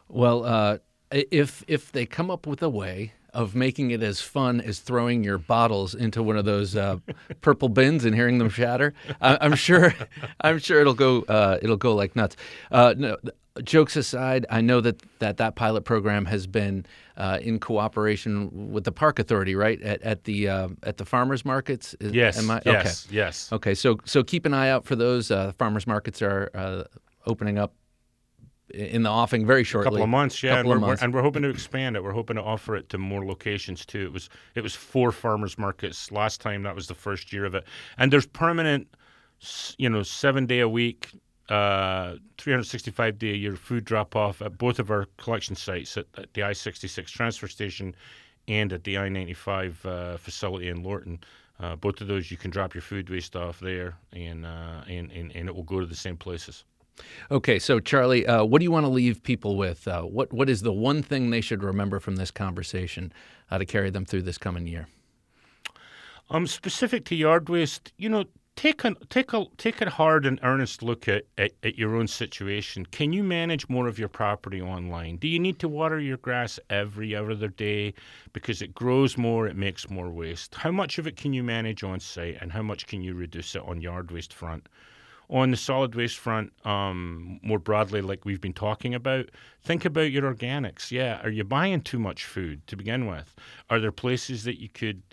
Well, 0.10 0.43
uh, 0.43 0.80
if 1.12 1.63
if 1.67 1.91
they 1.91 2.06
come 2.06 2.30
up 2.30 2.45
with 2.45 2.62
a 2.62 2.69
way 2.69 3.13
of 3.34 3.56
making 3.56 3.92
it 3.92 4.02
as 4.04 4.22
fun 4.22 4.62
as 4.62 4.80
throwing 4.80 5.24
your 5.24 5.38
bottles 5.38 5.96
into 5.96 6.24
one 6.24 6.38
of 6.38 6.46
those 6.46 6.76
uh, 6.76 6.98
purple 7.42 7.70
bins 7.70 8.06
and 8.06 8.15
hearing 8.15 8.38
them 8.38 8.50
shatter, 8.50 8.94
I, 9.22 9.46
am 9.46 9.56
sure 9.56 9.94
I'm 10.42 10.60
sure 10.60 10.82
it'll 10.82 10.94
go 10.94 11.22
uh, 11.24 11.58
it'll 11.62 11.78
go 11.78 11.96
like 11.96 12.15
nuts. 12.15 12.36
Uh, 12.72 12.94
no, 12.98 13.18
jokes 13.63 13.96
aside, 13.96 14.46
I 14.50 14.62
know 14.62 14.82
that 14.82 15.02
that, 15.20 15.38
that 15.38 15.56
pilot 15.56 15.82
program 15.82 16.26
has 16.26 16.48
been 16.48 16.86
uh, 17.18 17.39
in 17.42 17.60
cooperation 17.60 18.72
with 18.72 18.84
the 18.84 18.92
park 18.92 19.20
authority, 19.20 19.56
right? 19.56 19.82
At, 19.82 20.02
at 20.02 20.24
the 20.24 20.48
uh, 20.48 20.70
at 20.84 20.98
the 20.98 21.06
farmers 21.06 21.46
markets. 21.46 21.96
Is, 22.00 22.13
yes. 22.13 22.50
I, 22.50 22.62
yes. 22.65 23.06
Okay. 23.06 23.15
Yes. 23.15 23.54
Okay. 23.54 23.76
So 23.76 23.98
so 24.06 24.24
keep 24.24 24.46
an 24.46 24.54
eye 24.54 24.70
out 24.70 24.86
for 24.86 24.96
those. 24.96 25.32
Uh, 25.32 25.52
farmers 25.58 25.86
markets 25.86 26.22
are 26.22 26.88
opening 27.26 27.58
up 27.58 27.74
in 28.74 29.04
the 29.04 29.10
offing 29.10 29.46
very 29.46 29.64
shortly. 29.64 29.88
A 29.88 29.92
couple 29.92 30.04
of 30.04 30.10
months, 30.10 30.42
yeah, 30.44 30.60
and 30.60 30.68
we're, 30.68 30.80
months. 30.80 31.02
we're, 31.02 31.06
and 31.06 31.14
we're 31.14 31.22
hoping 31.22 31.44
to 31.44 31.50
expand 31.50 31.96
it. 31.96 32.04
We're 32.04 32.14
hoping 32.14 32.36
to 32.36 32.44
offer 32.44 32.76
it 32.76 32.90
to 32.90 32.98
more 32.98 33.26
locations 33.26 33.86
too. 33.86 34.06
It 34.06 34.14
was 34.14 34.30
it 34.56 34.62
was 34.62 34.76
four 34.76 35.12
farmers 35.12 35.58
markets 35.58 36.12
last 36.12 36.42
time. 36.42 36.64
That 36.64 36.76
was 36.76 36.88
the 36.88 36.96
first 36.96 37.34
year 37.34 37.46
of 37.46 37.56
it, 37.56 37.66
and 37.98 38.12
there's 38.12 38.28
permanent, 38.28 38.88
you 39.78 39.90
know, 39.90 40.04
seven 40.04 40.46
day 40.46 40.60
a 40.60 40.70
week, 40.70 41.10
uh, 41.50 42.16
365 42.38 43.18
day 43.18 43.32
a 43.32 43.36
year 43.36 43.56
food 43.56 43.86
drop 43.86 44.16
off 44.16 44.42
at 44.42 44.58
both 44.58 44.80
of 44.80 44.92
our 44.92 45.06
collection 45.18 45.56
sites 45.56 45.98
at, 45.98 46.06
at 46.18 46.34
the 46.34 46.44
I-66 46.44 47.06
transfer 47.08 47.48
station 47.48 47.96
and 48.48 48.72
at 48.74 48.84
the 48.84 48.98
I-95 48.98 49.86
uh, 49.86 50.18
facility 50.18 50.70
in 50.70 50.84
Lorton. 50.84 51.20
Uh, 51.60 51.76
both 51.76 52.00
of 52.02 52.08
those 52.08 52.32
you 52.32 52.38
can 52.38 52.52
drop 52.52 52.74
your 52.74 52.82
food 52.82 53.10
waste 53.10 53.36
off 53.36 53.60
there, 53.60 53.98
and, 54.14 54.46
uh, 54.46 54.82
and, 54.88 55.12
and 55.12 55.36
and 55.36 55.50
it 55.50 55.54
will 55.54 55.64
go 55.64 55.80
to 55.82 55.86
the 55.86 55.96
same 55.96 56.16
places. 56.16 56.64
Okay, 57.32 57.60
so 57.60 57.80
Charlie, 57.80 58.26
uh, 58.26 58.44
what 58.44 58.60
do 58.60 58.64
you 58.64 58.72
want 58.72 58.86
to 58.86 58.92
leave 58.92 59.24
people 59.24 59.56
with? 59.56 59.88
Uh, 59.88 60.04
what 60.04 60.34
what 60.34 60.50
is 60.50 60.62
the 60.62 60.74
one 60.74 61.02
thing 61.02 61.30
they 61.30 61.42
should 61.42 61.64
remember 61.64 62.00
from 62.00 62.16
this 62.16 62.32
conversation 62.32 63.14
uh, 63.52 63.58
to 63.58 63.66
carry 63.66 63.90
them 63.90 64.06
through 64.06 64.24
this 64.24 64.38
coming 64.38 64.68
year? 64.68 64.88
Um, 66.30 66.46
specific 66.46 67.06
to 67.06 67.16
yard 67.16 67.50
waste, 67.50 67.92
you 67.98 68.08
know, 68.08 68.26
take 68.56 68.84
a 68.84 68.94
take 69.10 69.32
a 69.34 69.46
take 69.58 69.82
a 69.82 69.90
hard 69.90 70.26
and 70.26 70.38
earnest 70.44 70.84
look 70.84 71.08
at, 71.08 71.24
at, 71.38 71.52
at 71.64 71.78
your 71.78 71.96
own 71.96 72.08
situation. 72.08 72.86
Can 72.86 73.14
you 73.14 73.24
manage 73.24 73.70
more 73.70 73.88
of 73.88 73.98
your 73.98 74.10
property 74.10 74.62
online? 74.62 75.16
Do 75.16 75.28
you 75.28 75.40
need 75.40 75.60
to 75.60 75.70
water 75.70 75.98
your 75.98 76.18
grass 76.18 76.60
every 76.70 77.16
other 77.16 77.48
day 77.48 77.94
because 78.34 78.62
it 78.62 78.76
grows 78.76 79.18
more, 79.18 79.48
it 79.48 79.56
makes 79.56 79.90
more 79.90 80.10
waste? 80.10 80.56
How 80.56 80.72
much 80.72 80.98
of 81.00 81.08
it 81.08 81.16
can 81.16 81.32
you 81.32 81.42
manage 81.42 81.84
on 81.84 82.00
site, 82.00 82.38
and 82.42 82.52
how 82.52 82.62
much 82.62 82.86
can 82.86 83.02
you 83.02 83.14
reduce 83.14 83.56
it 83.56 83.64
on 83.64 83.82
yard 83.82 84.12
waste 84.12 84.34
front? 84.34 84.68
On 85.30 85.52
the 85.52 85.58
solid 85.58 85.94
waste 85.94 86.18
front, 86.18 86.52
um, 86.65 87.39
more 87.44 87.60
broadly, 87.60 88.02
like 88.02 88.26
we've 88.26 88.42
been 88.42 88.54
talking 88.54 88.96
about, 88.96 89.30
think 89.62 89.86
about 89.86 90.12
your 90.12 90.24
organics. 90.24 90.92
Yeah, 90.92 91.22
are 91.22 91.30
you 91.30 91.44
buying 91.44 91.82
too 91.82 92.00
much 92.00 92.26
food 92.26 92.65
to 92.68 92.76
begin 92.76 93.06
with? 93.06 93.36
Are 93.70 93.80
there 93.80 93.92
places 93.92 94.44
that 94.46 94.60
you 94.60 94.70
could? 94.70 95.04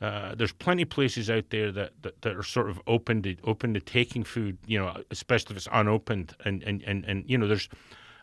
Uh, 0.00 0.34
there's 0.34 0.52
plenty 0.52 0.82
of 0.82 0.90
places 0.90 1.28
out 1.28 1.50
there 1.50 1.72
that, 1.72 1.92
that, 2.02 2.22
that, 2.22 2.36
are 2.36 2.42
sort 2.44 2.70
of 2.70 2.80
open 2.86 3.20
to 3.22 3.36
open 3.44 3.74
to 3.74 3.80
taking 3.80 4.22
food, 4.22 4.56
you 4.66 4.78
know, 4.78 4.96
especially 5.10 5.52
if 5.52 5.58
it's 5.58 5.68
unopened. 5.72 6.34
And 6.44 6.62
and, 6.62 6.82
and, 6.84 7.04
and 7.04 7.24
you 7.28 7.36
know, 7.36 7.48
there's 7.48 7.68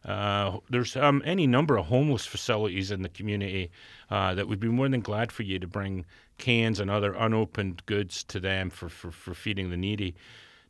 uh, 0.06 0.58
there's 0.70 0.96
um, 0.96 1.22
any 1.26 1.46
number 1.46 1.78
of 1.78 1.86
homeless 1.86 2.26
facilities 2.26 2.92
in 2.92 3.02
the 3.02 3.10
community 3.10 3.72
uh, 4.10 4.34
that 4.34 4.48
would 4.48 4.60
be 4.60 4.70
more 4.70 4.88
than 4.88 5.02
glad 5.02 5.32
for 5.32 5.44
you 5.44 5.60
to 5.60 5.68
bring 5.68 6.06
cans 6.38 6.80
and 6.80 6.90
other 6.90 7.14
unopened 7.14 7.86
goods 7.86 8.24
to 8.24 8.40
them 8.40 8.70
for, 8.70 8.90
for, 8.90 9.12
for 9.12 9.34
feeding 9.34 9.70
the 9.70 9.78
needy 9.78 10.16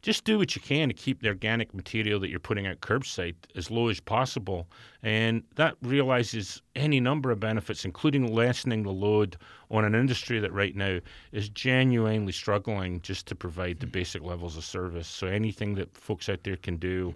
just 0.05 0.23
do 0.23 0.37
what 0.37 0.55
you 0.55 0.61
can 0.61 0.87
to 0.87 0.93
keep 0.93 1.23
the 1.23 1.29
organic 1.29 1.73
material 1.73 2.19
that 2.19 2.29
you're 2.29 2.39
putting 2.39 2.67
out 2.67 2.79
curbside 2.79 3.33
as 3.55 3.71
low 3.71 3.87
as 3.87 3.99
possible. 3.99 4.67
And 5.01 5.41
that 5.55 5.77
realizes 5.81 6.61
any 6.75 6.99
number 6.99 7.31
of 7.31 7.39
benefits, 7.39 7.85
including 7.85 8.31
lessening 8.31 8.83
the 8.83 8.91
load 8.91 9.35
on 9.71 9.83
an 9.83 9.95
industry 9.95 10.39
that 10.39 10.53
right 10.53 10.75
now 10.75 10.99
is 11.31 11.49
genuinely 11.49 12.33
struggling 12.33 13.01
just 13.01 13.25
to 13.27 13.35
provide 13.35 13.79
the 13.79 13.87
basic 13.87 14.21
levels 14.21 14.55
of 14.55 14.63
service. 14.63 15.07
So 15.07 15.25
anything 15.25 15.73
that 15.73 15.97
folks 15.97 16.29
out 16.29 16.43
there 16.43 16.57
can 16.57 16.77
do 16.77 17.15